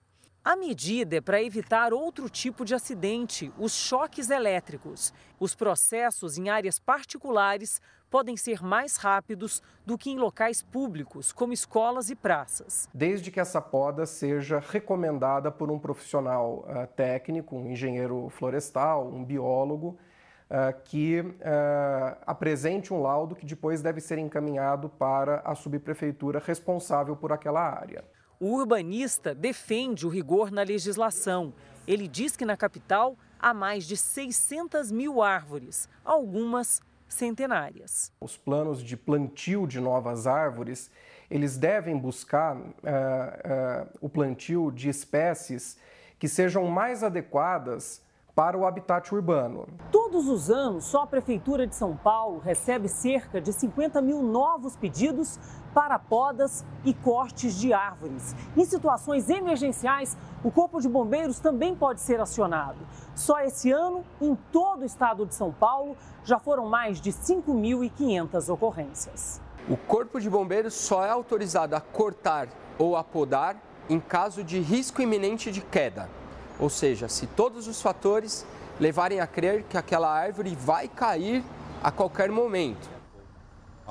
[0.50, 5.14] A medida é para evitar outro tipo de acidente, os choques elétricos.
[5.40, 11.54] Os processos em áreas particulares podem ser mais rápidos do que em locais públicos, como
[11.54, 12.90] escolas e praças.
[12.92, 19.24] Desde que essa poda seja recomendada por um profissional uh, técnico, um engenheiro florestal, um
[19.24, 20.00] biólogo,
[20.50, 27.16] uh, que uh, apresente um laudo que depois deve ser encaminhado para a subprefeitura responsável
[27.16, 28.04] por aquela área.
[28.42, 31.54] O urbanista defende o rigor na legislação.
[31.86, 38.14] Ele diz que na capital há mais de 600 mil árvores, algumas centenárias.
[38.22, 40.90] Os planos de plantio de novas árvores,
[41.30, 45.78] eles devem buscar uh, uh, o plantio de espécies
[46.18, 48.02] que sejam mais adequadas
[48.34, 49.68] para o habitat urbano.
[49.92, 54.78] Todos os anos, só a Prefeitura de São Paulo recebe cerca de 50 mil novos
[54.78, 55.38] pedidos
[55.74, 58.36] para podas e cortes de árvores.
[58.56, 62.78] Em situações emergenciais, o Corpo de Bombeiros também pode ser acionado.
[63.16, 68.54] Só esse ano, em todo o estado de São Paulo, já foram mais de 5.500
[68.54, 69.42] ocorrências.
[69.70, 73.58] O Corpo de Bombeiros só é autorizado a cortar ou a podar
[73.90, 76.10] em caso de risco iminente de queda.
[76.60, 78.46] Ou seja, se todos os fatores
[78.80, 81.44] levarem a crer que aquela árvore vai cair
[81.84, 82.99] a qualquer momento.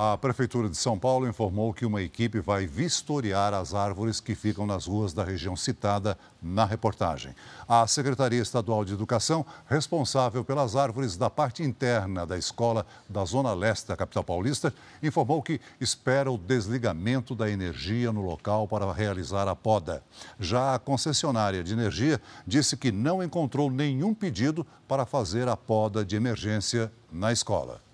[0.01, 4.65] A Prefeitura de São Paulo informou que uma equipe vai vistoriar as árvores que ficam
[4.65, 7.35] nas ruas da região citada na reportagem.
[7.69, 13.53] A Secretaria Estadual de Educação, responsável pelas árvores da parte interna da escola da Zona
[13.53, 19.49] Leste da capital paulista, informou que espera o desligamento da energia no local para realizar
[19.49, 20.01] a poda.
[20.39, 26.05] Já a concessionária de energia disse que não encontrou nenhum pedido para fazer a poda
[26.05, 27.88] de emergência na escola.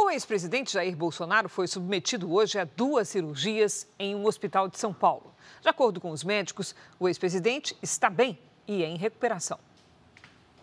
[0.00, 4.94] O ex-presidente Jair Bolsonaro foi submetido hoje a duas cirurgias em um hospital de São
[4.94, 5.34] Paulo.
[5.60, 9.58] De acordo com os médicos, o ex-presidente está bem e em recuperação.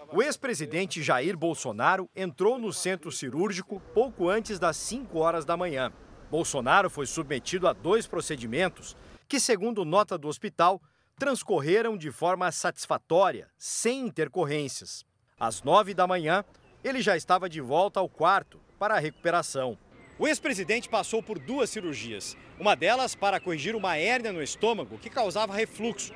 [0.10, 5.92] O ex-presidente Jair Bolsonaro entrou no centro cirúrgico pouco antes das 5 horas da manhã.
[6.32, 8.96] Bolsonaro foi submetido a dois procedimentos
[9.28, 10.82] que, segundo nota do hospital,
[11.20, 15.06] transcorreram de forma satisfatória, sem intercorrências.
[15.38, 16.46] Às 9 da manhã,
[16.82, 19.78] ele já estava de volta ao quarto para a recuperação.
[20.18, 25.10] O ex-presidente passou por duas cirurgias, uma delas para corrigir uma hérnia no estômago que
[25.10, 26.14] causava refluxo.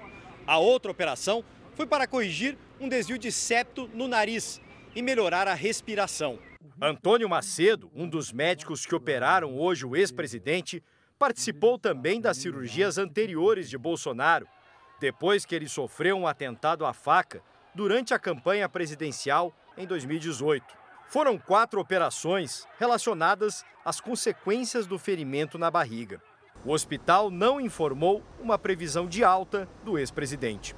[0.47, 1.43] A outra operação
[1.75, 4.61] foi para corrigir um desvio de septo no nariz
[4.95, 6.39] e melhorar a respiração.
[6.81, 10.81] Antônio Macedo, um dos médicos que operaram hoje o ex-presidente,
[11.17, 14.47] participou também das cirurgias anteriores de Bolsonaro,
[14.99, 17.41] depois que ele sofreu um atentado à faca
[17.75, 20.65] durante a campanha presidencial em 2018.
[21.09, 26.21] Foram quatro operações relacionadas às consequências do ferimento na barriga.
[26.63, 30.75] O hospital não informou uma previsão de alta do ex-presidente.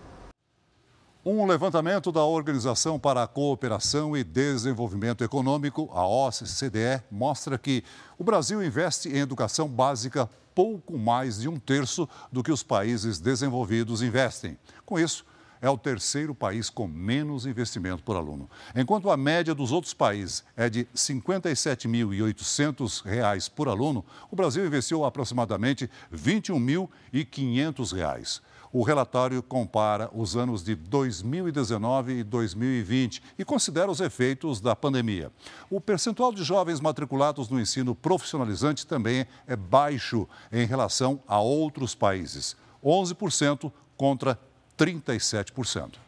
[1.25, 7.83] Um levantamento da Organização para a Cooperação e Desenvolvimento Econômico, a OCDE, mostra que
[8.17, 13.19] o Brasil investe em educação básica pouco mais de um terço do que os países
[13.19, 14.57] desenvolvidos investem.
[14.85, 15.25] Com isso,
[15.61, 18.49] é o terceiro país com menos investimento por aluno.
[18.75, 25.05] Enquanto a média dos outros países é de R$ 57.800 por aluno, o Brasil investiu
[25.05, 28.41] aproximadamente R$ 21.500.
[28.73, 35.29] O relatório compara os anos de 2019 e 2020 e considera os efeitos da pandemia.
[35.69, 41.93] O percentual de jovens matriculados no ensino profissionalizante também é baixo em relação a outros
[41.93, 44.39] países, 11% contra
[44.81, 45.99] 37%.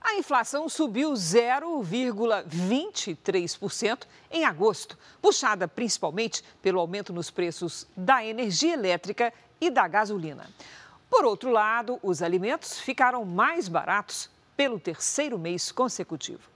[0.00, 9.32] A inflação subiu 0,23% em agosto, puxada principalmente pelo aumento nos preços da energia elétrica
[9.60, 10.48] e da gasolina.
[11.10, 16.48] Por outro lado, os alimentos ficaram mais baratos pelo terceiro mês consecutivo.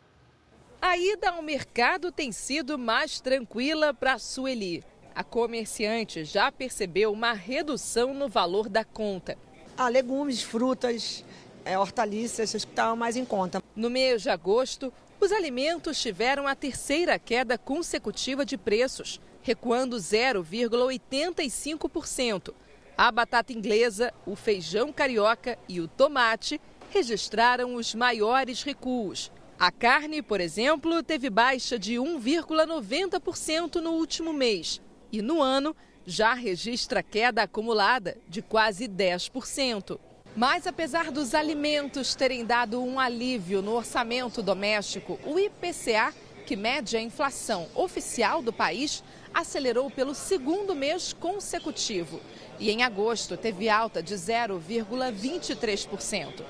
[0.81, 4.85] A ida ao mercado tem sido mais tranquila para a Sueli.
[5.15, 9.37] A comerciante já percebeu uma redução no valor da conta
[9.77, 11.25] ah, legumes, frutas,
[11.65, 13.63] é, hortaliças estavam mais em conta.
[13.75, 22.53] No mês de agosto, os alimentos tiveram a terceira queda consecutiva de preços, recuando 0,85%.
[22.97, 29.33] A batata inglesa, o feijão carioca e o tomate registraram os maiores recuos.
[29.59, 34.81] A carne, por exemplo, teve baixa de 1,90% no último mês
[35.11, 35.75] e no ano
[36.07, 39.99] já registra queda acumulada de quase 10%.
[40.35, 46.15] Mas apesar dos alimentos terem dado um alívio no orçamento doméstico, o IPCA,
[46.47, 52.19] que mede a inflação oficial do país, acelerou pelo segundo mês consecutivo
[52.59, 56.43] e em agosto teve alta de 0,23%.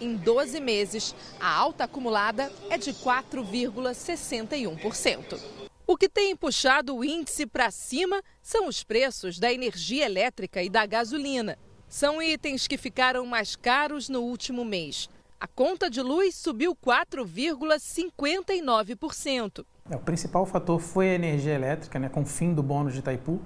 [0.00, 5.57] Em 12 meses, a alta acumulada é de 4,61%.
[5.90, 10.68] O que tem puxado o índice para cima são os preços da energia elétrica e
[10.68, 11.56] da gasolina.
[11.88, 15.08] São itens que ficaram mais caros no último mês.
[15.40, 19.64] A conta de luz subiu 4,59%.
[19.90, 22.98] É, o principal fator foi a energia elétrica, né, com o fim do bônus de
[22.98, 23.40] Itaipu.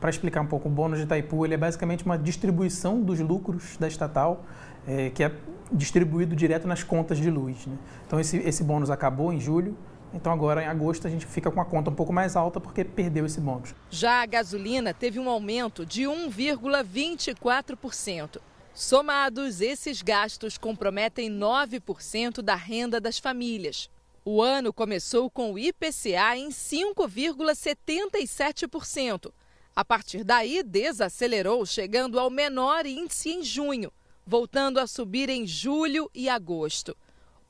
[0.00, 3.76] Para explicar um pouco, o bônus de Itaipu ele é basicamente uma distribuição dos lucros
[3.76, 4.44] da estatal,
[4.84, 5.30] é, que é
[5.70, 7.66] distribuído direto nas contas de luz.
[7.66, 7.78] Né?
[8.04, 9.78] Então esse, esse bônus acabou em julho,
[10.14, 12.84] então agora em agosto a gente fica com a conta um pouco mais alta porque
[12.84, 13.74] perdeu esse bônus.
[13.90, 18.40] Já a gasolina teve um aumento de 1,24%.
[18.72, 23.90] Somados, esses gastos comprometem 9% da renda das famílias.
[24.24, 29.32] O ano começou com o IPCA em 5,77%.
[29.76, 33.92] A partir daí, desacelerou, chegando ao menor índice em junho,
[34.26, 36.96] voltando a subir em julho e agosto.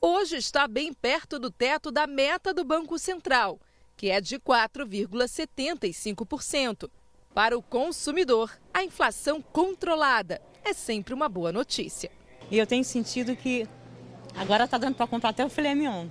[0.01, 3.59] Hoje está bem perto do teto da meta do Banco Central,
[3.95, 6.89] que é de 4,75%.
[7.33, 12.09] Para o consumidor, a inflação controlada é sempre uma boa notícia.
[12.49, 13.67] E eu tenho sentido que
[14.35, 16.07] agora está dando para comprar até o filé mignon.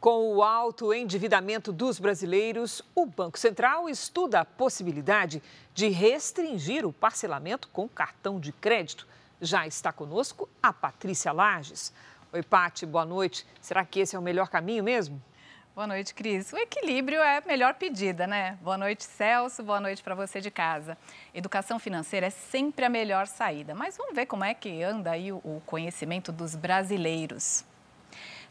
[0.00, 5.42] Com o alto endividamento dos brasileiros, o Banco Central estuda a possibilidade
[5.74, 9.08] de restringir o parcelamento com cartão de crédito.
[9.40, 11.92] Já está conosco a Patrícia Lages.
[12.32, 13.44] Oi, Pati, boa noite.
[13.60, 15.20] Será que esse é o melhor caminho mesmo?
[15.74, 16.52] Boa noite, Cris.
[16.52, 18.56] O equilíbrio é a melhor pedida, né?
[18.62, 19.64] Boa noite, Celso.
[19.64, 20.96] Boa noite para você de casa.
[21.34, 25.32] Educação financeira é sempre a melhor saída, mas vamos ver como é que anda aí
[25.32, 27.64] o conhecimento dos brasileiros.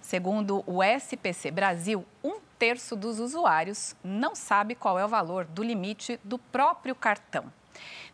[0.07, 5.61] Segundo o SPC Brasil, um terço dos usuários não sabe qual é o valor do
[5.61, 7.51] limite do próprio cartão.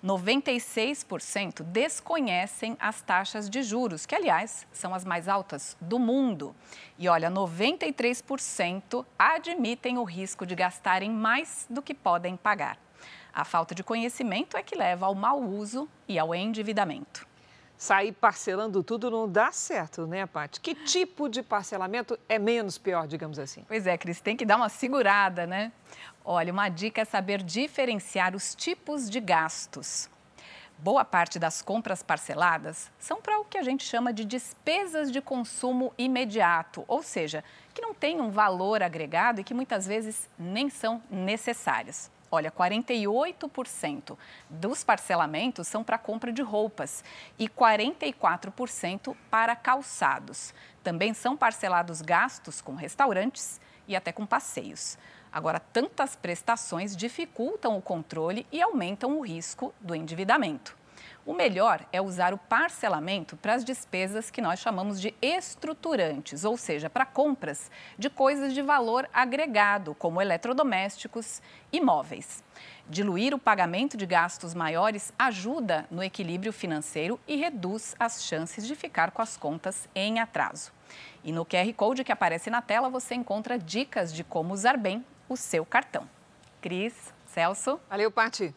[0.03, 6.55] 96% desconhecem as taxas de juros, que, aliás, são as mais altas do mundo.
[6.97, 12.75] E olha, 93% admitem o risco de gastarem mais do que podem pagar.
[13.31, 17.31] A falta de conhecimento é que leva ao mau uso e ao endividamento
[17.77, 20.59] sair parcelando tudo não dá certo, né, Paty?
[20.59, 23.63] Que tipo de parcelamento é menos pior, digamos assim?
[23.67, 25.71] Pois é, Cris, tem que dar uma segurada, né?
[26.23, 30.09] Olha, uma dica é saber diferenciar os tipos de gastos.
[30.77, 35.21] Boa parte das compras parceladas são para o que a gente chama de despesas de
[35.21, 37.43] consumo imediato, ou seja,
[37.73, 42.11] que não têm um valor agregado e que muitas vezes nem são necessárias.
[42.35, 44.17] Olha, 48%
[44.49, 47.03] dos parcelamentos são para compra de roupas
[47.37, 50.51] e 44% para calçados.
[50.83, 54.97] Também são parcelados gastos com restaurantes e até com passeios.
[55.31, 60.75] Agora, tantas prestações dificultam o controle e aumentam o risco do endividamento.
[61.25, 66.57] O melhor é usar o parcelamento para as despesas que nós chamamos de estruturantes, ou
[66.57, 72.43] seja, para compras de coisas de valor agregado, como eletrodomésticos e móveis.
[72.89, 78.75] Diluir o pagamento de gastos maiores ajuda no equilíbrio financeiro e reduz as chances de
[78.75, 80.73] ficar com as contas em atraso.
[81.23, 85.05] E no QR Code que aparece na tela você encontra dicas de como usar bem
[85.29, 86.05] o seu cartão.
[86.61, 87.79] Cris, Celso.
[87.89, 88.53] Valeu, Pati.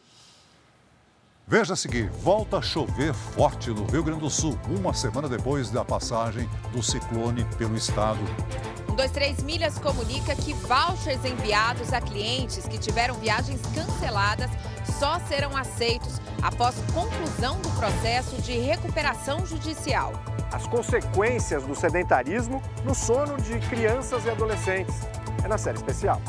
[1.48, 5.70] Veja a seguir, volta a chover forte no Rio Grande do Sul, uma semana depois
[5.70, 8.18] da passagem do ciclone pelo estado.
[8.88, 14.50] 123 Milhas comunica que vouchers enviados a clientes que tiveram viagens canceladas
[14.98, 20.14] só serão aceitos após conclusão do processo de recuperação judicial.
[20.50, 24.96] As consequências do sedentarismo no sono de crianças e adolescentes.
[25.44, 26.20] É na série especial.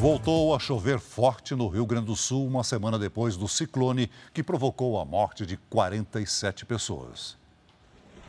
[0.00, 4.42] Voltou a chover forte no Rio Grande do Sul uma semana depois do ciclone que
[4.42, 7.36] provocou a morte de 47 pessoas.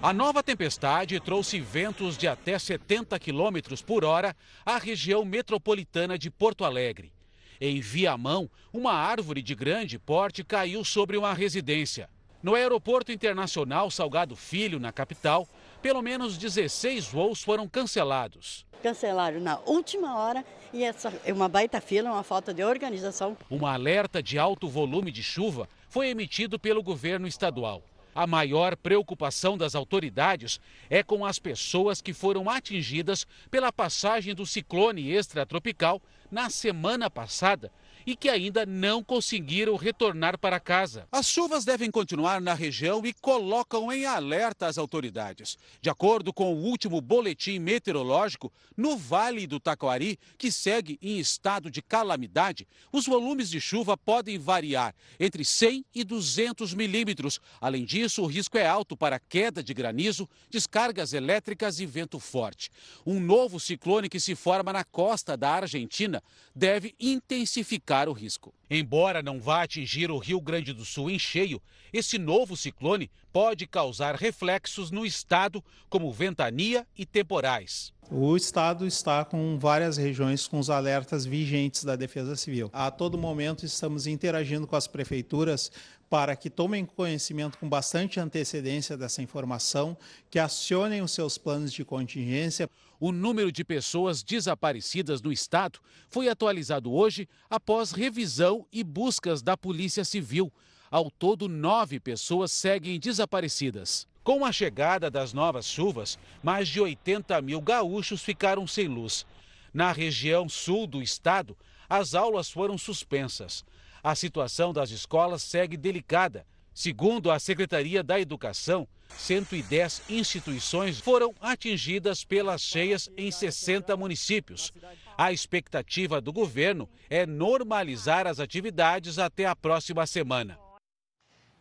[0.02, 6.30] A nova tempestade trouxe ventos de até 70 quilômetros por hora à região metropolitana de
[6.30, 7.14] Porto Alegre.
[7.62, 12.10] Em Viamão, uma árvore de grande porte caiu sobre uma residência.
[12.44, 15.48] No Aeroporto Internacional Salgado Filho, na capital,
[15.82, 18.66] pelo menos 16 voos foram cancelados.
[18.84, 23.38] Cancelaram na última hora e essa é uma baita fila, uma falta de organização.
[23.50, 27.84] Um alerta de alto volume de chuva foi emitido pelo governo estadual.
[28.14, 30.60] A maior preocupação das autoridades
[30.90, 37.72] é com as pessoas que foram atingidas pela passagem do ciclone extratropical na semana passada
[38.06, 41.08] e que ainda não conseguiram retornar para casa.
[41.12, 45.58] As chuvas devem continuar na região e colocam em alerta as autoridades.
[45.82, 51.70] De acordo com o último boletim meteorológico, no Vale do Taquari, que segue em estado
[51.70, 57.40] de calamidade, os volumes de chuva podem variar entre 100 e 200 milímetros.
[57.60, 62.70] Além disso, o risco é alto para queda de granizo, descargas elétricas e vento forte.
[63.06, 66.24] Um novo ciclone que se forma na costa da Argentina
[66.56, 68.54] deve intensificar o risco.
[68.70, 71.62] Embora não vá atingir o Rio Grande do Sul em cheio,
[71.92, 77.92] esse novo ciclone pode causar reflexos no estado, como ventania e temporais.
[78.10, 82.70] O estado está com várias regiões com os alertas vigentes da Defesa Civil.
[82.72, 85.72] A todo momento estamos interagindo com as prefeituras
[86.10, 89.98] para que tomem conhecimento com bastante antecedência dessa informação,
[90.30, 92.70] que acionem os seus planos de contingência.
[93.04, 99.58] O número de pessoas desaparecidas no estado foi atualizado hoje após revisão e buscas da
[99.58, 100.54] Polícia Civil.
[100.92, 104.08] Ao todo, nove pessoas seguem desaparecidas.
[104.24, 109.26] Com a chegada das novas chuvas, mais de 80 mil gaúchos ficaram sem luz.
[109.74, 111.58] Na região sul do estado,
[111.90, 113.66] as aulas foram suspensas.
[114.04, 116.46] A situação das escolas segue delicada.
[116.74, 124.72] Segundo a Secretaria da Educação, 110 instituições foram atingidas pelas cheias em 60 municípios.
[125.18, 130.58] A expectativa do governo é normalizar as atividades até a próxima semana.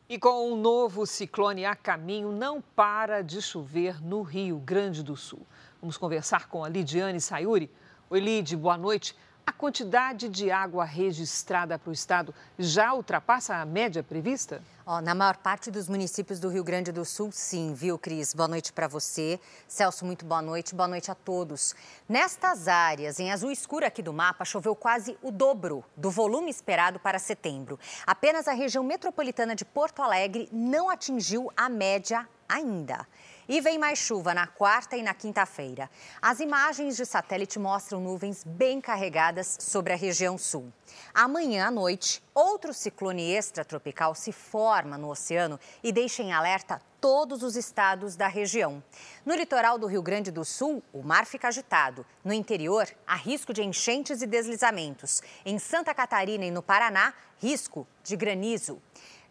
[0.09, 5.17] E com um novo ciclone a caminho, não para de chover no Rio Grande do
[5.17, 5.45] Sul.
[5.81, 7.71] Vamos conversar com a Lidiane Sayuri.
[8.09, 9.15] Oi, Lid, boa noite.
[9.47, 14.63] A quantidade de água registrada para o estado já ultrapassa a média prevista?
[14.93, 18.35] Oh, na maior parte dos municípios do Rio Grande do Sul, sim, viu, Cris?
[18.35, 19.39] Boa noite para você.
[19.69, 20.75] Celso, muito boa noite.
[20.75, 21.77] Boa noite a todos.
[22.09, 26.99] Nestas áreas, em azul escuro aqui do mapa, choveu quase o dobro do volume esperado
[26.99, 27.79] para setembro.
[28.05, 33.07] Apenas a região metropolitana de Porto Alegre não atingiu a média ainda.
[33.51, 35.91] E vem mais chuva na quarta e na quinta-feira.
[36.23, 40.73] As imagens de satélite mostram nuvens bem carregadas sobre a região sul.
[41.13, 47.43] Amanhã à noite, outro ciclone extratropical se forma no oceano e deixa em alerta todos
[47.43, 48.81] os estados da região.
[49.27, 52.07] No litoral do Rio Grande do Sul, o mar fica agitado.
[52.23, 55.23] No interior, há risco de enchentes e deslizamentos.
[55.45, 58.81] Em Santa Catarina e no Paraná, risco de granizo.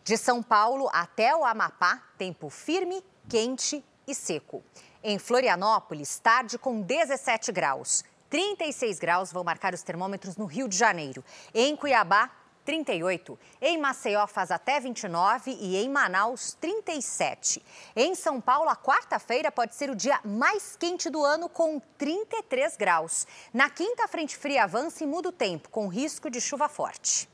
[0.03, 4.63] De São Paulo até o Amapá, tempo firme, quente e seco.
[5.03, 8.03] Em Florianópolis, tarde com 17 graus.
[8.29, 11.23] 36 graus vão marcar os termômetros no Rio de Janeiro.
[11.53, 12.31] Em Cuiabá,
[12.65, 13.39] 38.
[13.61, 17.63] Em Maceió faz até 29 e em Manaus 37.
[17.95, 22.77] Em São Paulo, a quarta-feira pode ser o dia mais quente do ano com 33
[22.77, 23.25] graus.
[23.51, 27.27] Na quinta, a frente fria avança e muda o tempo, com risco de chuva forte.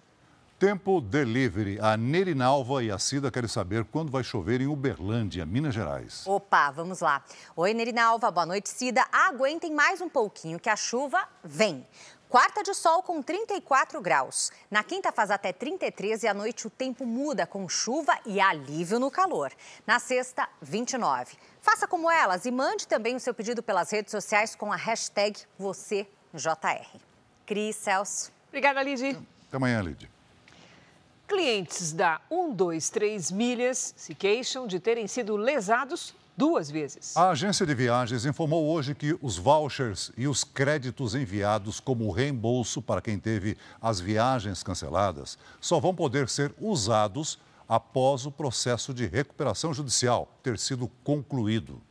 [0.58, 1.78] Tempo Delivery.
[1.82, 6.26] A Nerinalva e a Cida querem saber quando vai chover em Uberlândia, Minas Gerais.
[6.26, 7.22] Opa, vamos lá.
[7.58, 8.32] Oi, Nerinalva.
[8.32, 9.06] Boa noite, Cida.
[9.12, 11.86] Aguentem mais um pouquinho que a chuva vem.
[12.30, 14.50] Quarta de sol com 34 graus.
[14.72, 18.98] Na quinta faz até 33 e à noite o tempo muda com chuva e alívio
[18.98, 19.52] no calor.
[19.86, 21.36] Na sexta, 29.
[21.62, 25.38] Faça como elas e mande também o seu pedido pelas redes sociais com a hashtag
[25.60, 26.08] VocêJR.
[27.46, 28.32] Cris, Celso.
[28.48, 29.20] Obrigada, Lidy.
[29.50, 30.15] Até amanhã, Lidy.
[31.28, 37.18] Clientes da 123 Milhas se queixam de terem sido lesados duas vezes.
[37.18, 42.80] A agência de viagens informou hoje que os vouchers e os créditos enviados como reembolso
[42.80, 49.08] para quem teve as viagens canceladas só vão poder ser usados após o processo de
[49.08, 51.82] recuperação judicial ter sido concluído.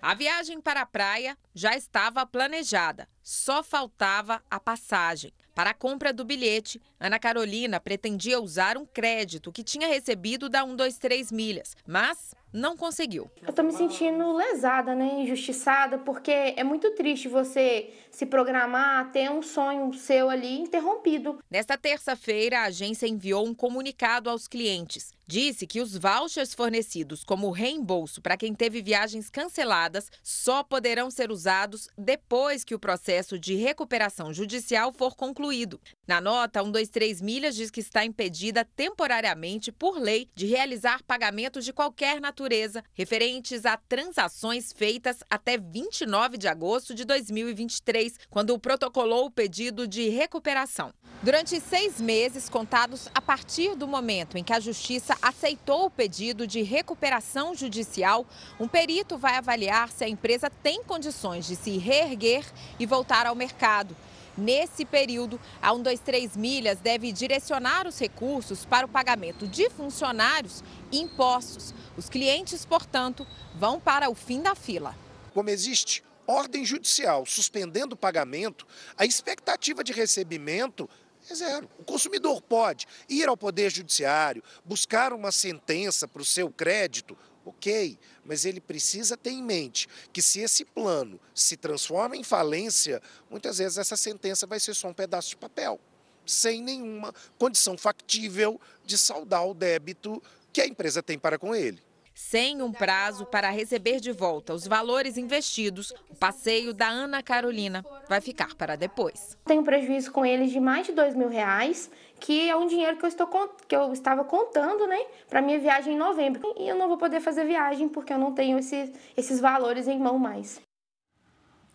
[0.00, 5.32] A viagem para a praia já estava planejada, só faltava a passagem.
[5.56, 10.62] Para a compra do bilhete, Ana Carolina pretendia usar um crédito que tinha recebido da
[10.62, 13.30] 123 Milhas, mas não conseguiu.
[13.46, 19.30] Eu tô me sentindo lesada, né, injustiçada, porque é muito triste você se programar, ter
[19.30, 21.38] um sonho seu ali interrompido.
[21.50, 25.14] Nesta terça-feira, a agência enviou um comunicado aos clientes.
[25.28, 31.32] Disse que os vouchers fornecidos como reembolso para quem teve viagens canceladas só poderão ser
[31.32, 35.80] usados depois que o processo de recuperação judicial for concluído.
[36.06, 41.72] Na nota, 123 Milhas diz que está impedida temporariamente, por lei, de realizar pagamentos de
[41.72, 42.45] qualquer natureza
[42.94, 50.08] referentes a transações feitas até 29 de agosto de 2023, quando protocolou o pedido de
[50.08, 50.92] recuperação.
[51.22, 56.46] Durante seis meses, contados a partir do momento em que a Justiça aceitou o pedido
[56.46, 58.26] de recuperação judicial,
[58.60, 62.44] um perito vai avaliar se a empresa tem condições de se reerguer
[62.78, 63.96] e voltar ao mercado.
[64.36, 70.62] Nesse período, a 123 Milhas deve direcionar os recursos para o pagamento de funcionários
[70.92, 71.74] e impostos.
[71.96, 74.94] Os clientes, portanto, vão para o fim da fila.
[75.32, 78.66] Como existe ordem judicial suspendendo o pagamento,
[78.96, 80.88] a expectativa de recebimento
[81.30, 81.68] é zero.
[81.78, 87.16] O consumidor pode ir ao Poder Judiciário, buscar uma sentença para o seu crédito
[87.48, 93.00] Ok, mas ele precisa ter em mente que se esse plano se transforma em falência,
[93.30, 95.78] muitas vezes essa sentença vai ser só um pedaço de papel,
[96.26, 100.20] sem nenhuma condição factível de saldar o débito
[100.52, 101.85] que a empresa tem para com ele.
[102.18, 107.84] Sem um prazo para receber de volta os valores investidos, o passeio da Ana Carolina
[108.08, 109.36] vai ficar para depois.
[109.44, 113.04] Tenho prejuízo com eles de mais de dois mil reais, que é um dinheiro que
[113.04, 113.28] eu, estou,
[113.68, 114.98] que eu estava contando né,
[115.28, 116.54] para minha viagem em novembro.
[116.58, 119.98] E eu não vou poder fazer viagem porque eu não tenho esse, esses valores em
[119.98, 120.58] mão mais.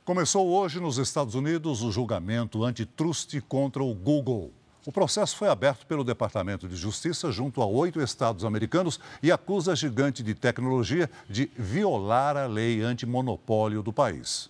[0.04, 4.52] Começou hoje nos Estados Unidos o julgamento antitruste contra o Google.
[4.84, 9.74] O processo foi aberto pelo Departamento de Justiça junto a oito estados americanos e acusa
[9.74, 14.50] a gigante de tecnologia de violar a lei antimonopólio do país.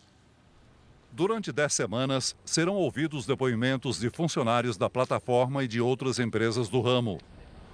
[1.12, 6.80] Durante dez semanas, serão ouvidos depoimentos de funcionários da plataforma e de outras empresas do
[6.80, 7.20] ramo.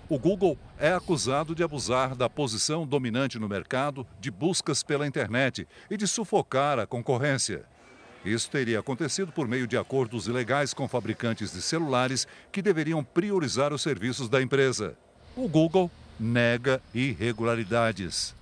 [0.10, 5.68] O Google é acusado de abusar da posição dominante no mercado de buscas pela internet
[5.91, 7.66] e de sufocar a concorrência.
[8.28, 13.71] Isso teria acontecido por meio de acordos ilegais com fabricantes de celulares que deveriam priorizar
[13.71, 14.97] os serviços da empresa.
[15.34, 18.36] O Google nega irregularidades.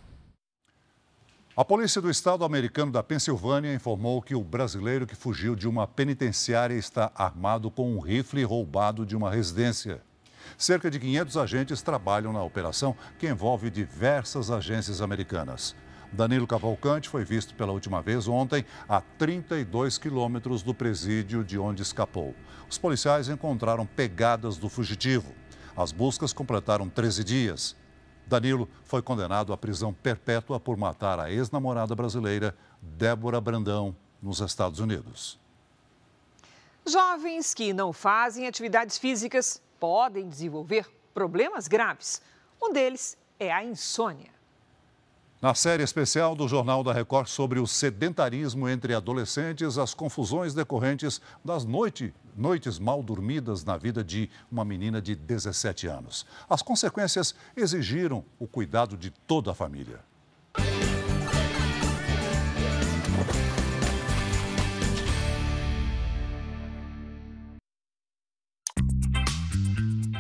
[1.56, 5.88] A polícia do estado americano da Pensilvânia informou que o brasileiro que fugiu de uma
[5.88, 10.02] penitenciária está armado com um rifle roubado de uma residência.
[10.58, 15.76] Cerca de 500 agentes trabalham na operação, que envolve diversas agências americanas.
[16.16, 21.82] Danilo Cavalcante foi visto pela última vez ontem a 32 quilômetros do presídio de onde
[21.82, 22.34] escapou.
[22.70, 25.36] Os policiais encontraram pegadas do fugitivo.
[25.76, 27.76] As buscas completaram 13 dias.
[28.26, 34.80] Danilo foi condenado à prisão perpétua por matar a ex-namorada brasileira Débora Brandão, nos Estados
[34.80, 35.38] Unidos.
[36.88, 42.22] Jovens que não fazem atividades físicas podem desenvolver problemas graves.
[42.62, 44.35] Um deles é a insônia.
[45.46, 51.22] Na série especial do Jornal da Record sobre o sedentarismo entre adolescentes, as confusões decorrentes
[51.44, 56.26] das noite, noites mal dormidas na vida de uma menina de 17 anos.
[56.50, 60.00] As consequências exigiram o cuidado de toda a família.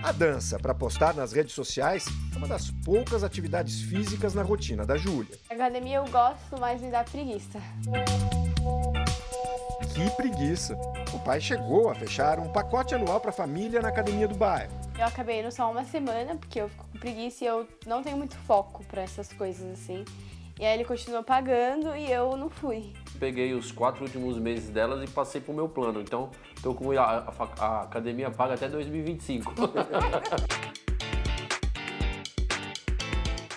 [0.05, 4.85] A dança, para postar nas redes sociais, é uma das poucas atividades físicas na rotina
[4.85, 5.35] da Júlia.
[5.49, 7.59] Academia eu gosto, mas me dá preguiça.
[9.95, 10.77] Que preguiça!
[11.11, 14.71] O pai chegou a fechar um pacote anual para a família na academia do bairro.
[14.95, 18.15] Eu acabei indo só uma semana, porque eu fico com preguiça e eu não tenho
[18.15, 20.05] muito foco para essas coisas assim.
[20.57, 22.93] E aí ele continuou pagando e eu não fui.
[23.19, 25.99] Peguei os quatro últimos meses delas e passei pro meu plano.
[25.99, 26.31] Então,
[26.63, 29.53] tô com a, a, a academia paga até 2025.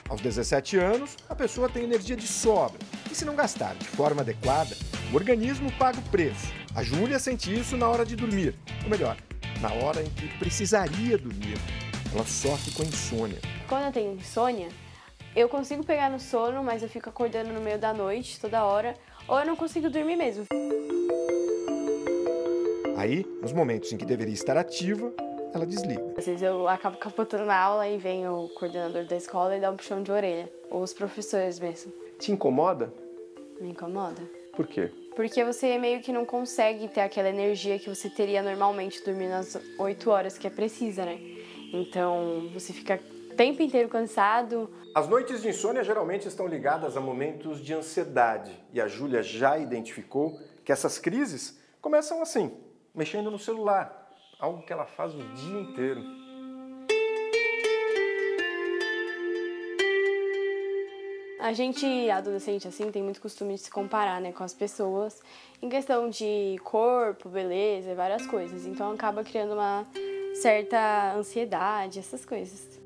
[0.09, 2.81] Aos 17 anos, a pessoa tem energia de sobra.
[3.09, 4.77] E se não gastar de forma adequada,
[5.13, 6.53] o organismo paga o preço.
[6.75, 8.59] A Júlia sente isso na hora de dormir.
[8.83, 9.17] Ou melhor,
[9.61, 11.59] na hora em que precisaria dormir.
[12.13, 13.39] Ela sofre com insônia.
[13.69, 14.69] Quando eu tenho insônia,
[15.35, 18.95] eu consigo pegar no sono, mas eu fico acordando no meio da noite, toda hora,
[19.27, 20.47] ou eu não consigo dormir mesmo.
[22.97, 25.13] Aí, nos momentos em que deveria estar ativa,
[25.55, 26.15] ela desliga.
[26.17, 29.71] Às vezes eu acabo capotando na aula e vem o coordenador da escola e dá
[29.71, 31.93] um puxão de orelha, ou os professores mesmo.
[32.19, 32.93] Te incomoda?
[33.61, 34.21] Me incomoda.
[34.55, 34.91] Por quê?
[35.15, 39.57] Porque você meio que não consegue ter aquela energia que você teria normalmente dormindo as
[39.79, 41.19] 8 horas que é precisa, né?
[41.73, 43.01] Então, você fica
[43.39, 48.81] tempo inteiro cansado, as noites de insônia geralmente estão ligadas a momentos de ansiedade e
[48.81, 52.53] a Júlia já identificou que essas crises começam assim,
[52.93, 54.11] mexendo no celular,
[54.41, 56.03] algo que ela faz o dia inteiro.
[61.39, 65.23] A gente, adolescente assim, tem muito costume de se comparar, né, com as pessoas
[65.63, 68.67] em questão de corpo, beleza, várias coisas.
[68.67, 69.87] Então acaba criando uma
[70.35, 72.78] certa ansiedade, essas coisas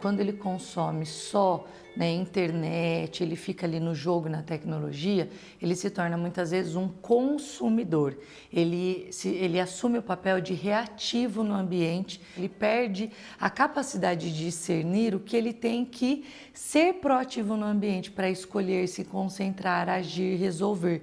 [0.00, 1.66] quando ele consome só
[1.96, 5.30] né, internet, ele fica ali no jogo, na tecnologia,
[5.60, 8.16] ele se torna muitas vezes um consumidor.
[8.52, 14.44] Ele, se, ele assume o papel de reativo no ambiente, ele perde a capacidade de
[14.44, 20.36] discernir o que ele tem que ser proativo no ambiente para escolher, se concentrar, agir,
[20.36, 21.00] resolver.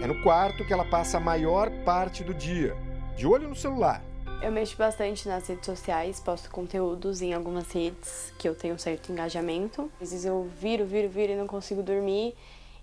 [0.00, 2.76] É no quarto que ela passa a maior parte do dia,
[3.16, 4.07] de olho no celular
[4.40, 9.10] eu mexo bastante nas redes sociais, posto conteúdos em algumas redes que eu tenho certo
[9.10, 9.90] engajamento.
[10.00, 12.36] Às vezes eu viro, viro, viro e não consigo dormir.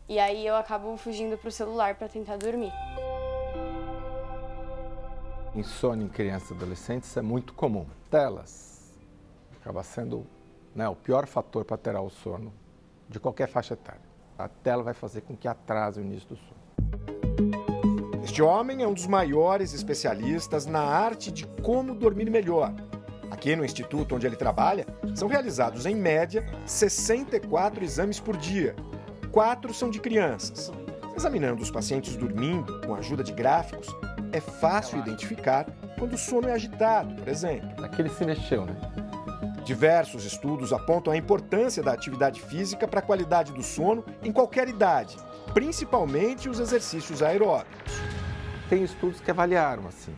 [0.07, 2.71] E aí eu acabo fugindo pro celular para tentar dormir.
[5.55, 7.85] Insônia em crianças e adolescentes é muito comum.
[8.11, 8.93] Telas,
[9.61, 10.27] acaba sendo
[10.75, 12.53] né, o pior fator para alterar o sono
[13.07, 14.01] de qualquer faixa etária.
[14.37, 16.64] A tela vai fazer com que atrase o início do sono.
[18.35, 22.73] Este homem é um dos maiores especialistas na arte de como dormir melhor.
[23.31, 28.75] Aqui no instituto onde ele trabalha, são realizados em média 64 exames por dia.
[29.31, 30.69] Quatro são de crianças.
[31.15, 33.87] Examinando os pacientes dormindo com a ajuda de gráficos,
[34.33, 35.65] é fácil identificar
[35.97, 37.85] quando o sono é agitado, por exemplo.
[37.85, 38.75] Aquele se mexeu, né?
[39.63, 44.67] Diversos estudos apontam a importância da atividade física para a qualidade do sono em qualquer
[44.67, 45.15] idade,
[45.53, 48.04] principalmente os exercícios aeróbicos.
[48.67, 50.13] Tem estudos que avaliaram assim.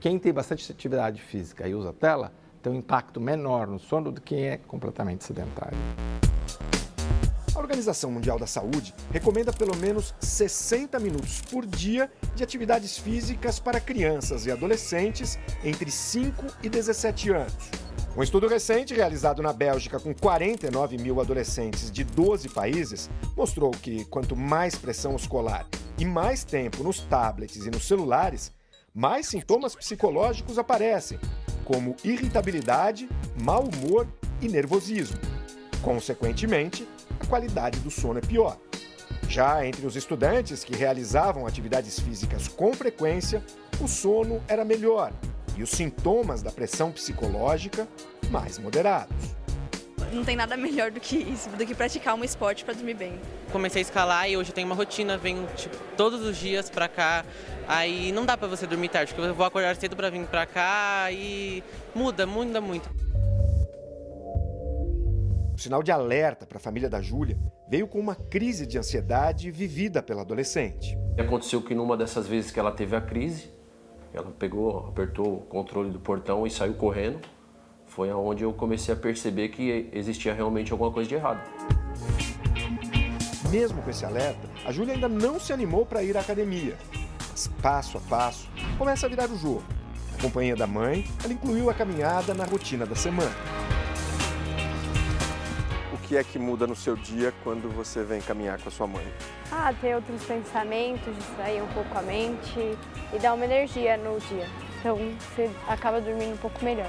[0.00, 4.20] Quem tem bastante atividade física e usa tela tem um impacto menor no sono do
[4.20, 5.78] que quem é completamente sedentário.
[7.54, 13.60] A Organização Mundial da Saúde recomenda pelo menos 60 minutos por dia de atividades físicas
[13.60, 17.70] para crianças e adolescentes entre 5 e 17 anos.
[18.16, 24.04] Um estudo recente realizado na Bélgica com 49 mil adolescentes de 12 países mostrou que
[24.06, 25.68] quanto mais pressão escolar
[26.00, 28.50] e mais tempo nos tablets e nos celulares,
[28.94, 31.20] mais sintomas psicológicos aparecem,
[31.62, 33.06] como irritabilidade,
[33.38, 34.08] mau humor
[34.40, 35.18] e nervosismo.
[35.82, 36.88] Consequentemente,
[37.20, 38.58] a qualidade do sono é pior.
[39.28, 43.44] Já entre os estudantes que realizavam atividades físicas com frequência,
[43.78, 45.12] o sono era melhor
[45.54, 47.86] e os sintomas da pressão psicológica
[48.30, 49.14] mais moderados.
[50.12, 53.20] Não tem nada melhor do que isso, do que praticar um esporte para dormir bem.
[53.52, 56.88] Comecei a escalar e hoje eu tenho uma rotina, venho tipo, todos os dias para
[56.88, 57.24] cá.
[57.68, 60.46] Aí não dá para você dormir tarde, porque eu vou acordar cedo para vir para
[60.46, 61.62] cá e
[61.94, 62.90] muda, muda muito.
[65.54, 67.38] O sinal de alerta para a família da Júlia
[67.68, 70.96] veio com uma crise de ansiedade vivida pela adolescente.
[71.18, 73.50] Aconteceu que numa dessas vezes que ela teve a crise,
[74.12, 77.20] ela pegou, apertou o controle do portão e saiu correndo.
[78.00, 81.38] Foi aonde eu comecei a perceber que existia realmente alguma coisa de errado.
[83.50, 86.78] Mesmo com esse alerta, a Júlia ainda não se animou para ir à academia.
[87.30, 88.48] Mas passo a passo,
[88.78, 89.62] começa a virar o jogo.
[90.12, 93.36] Na companhia da mãe, ela incluiu a caminhada na rotina da semana.
[95.92, 98.86] O que é que muda no seu dia quando você vem caminhar com a sua
[98.86, 99.06] mãe?
[99.52, 102.78] Ah, ter outros pensamentos, distrair um pouco a mente
[103.12, 104.46] e dar uma energia no dia.
[104.78, 106.88] Então você acaba dormindo um pouco melhor.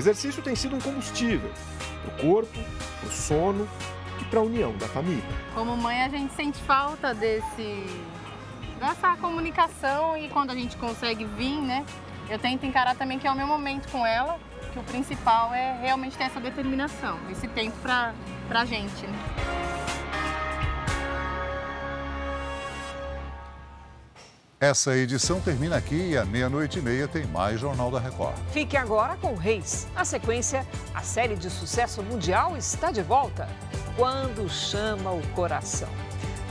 [0.00, 1.52] Exercício tem sido um combustível
[2.02, 2.58] para o corpo,
[3.00, 3.68] para o sono
[4.18, 5.22] e para a união da família.
[5.54, 7.84] Como mãe, a gente sente falta desse
[8.78, 11.84] dessa comunicação e quando a gente consegue vir, né?
[12.30, 14.38] Eu tento encarar também que é o meu momento com ela,
[14.72, 18.14] que o principal é realmente ter essa determinação, esse tempo para
[18.48, 19.06] a gente.
[19.06, 19.18] Né?
[24.62, 28.36] Essa edição termina aqui e à meia-noite e meia tem mais Jornal da Record.
[28.52, 29.88] Fique agora com Reis.
[29.94, 33.48] Na sequência, a série de sucesso mundial está de volta.
[33.96, 35.88] Quando chama o coração.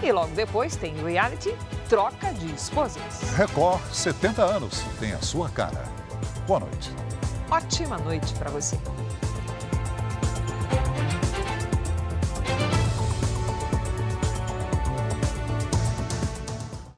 [0.02, 1.56] E logo depois tem reality
[1.88, 3.22] Troca de Esposas.
[3.38, 5.84] Record 70 anos tem a sua cara.
[6.48, 6.92] Boa noite.
[7.52, 8.76] Ótima noite para você.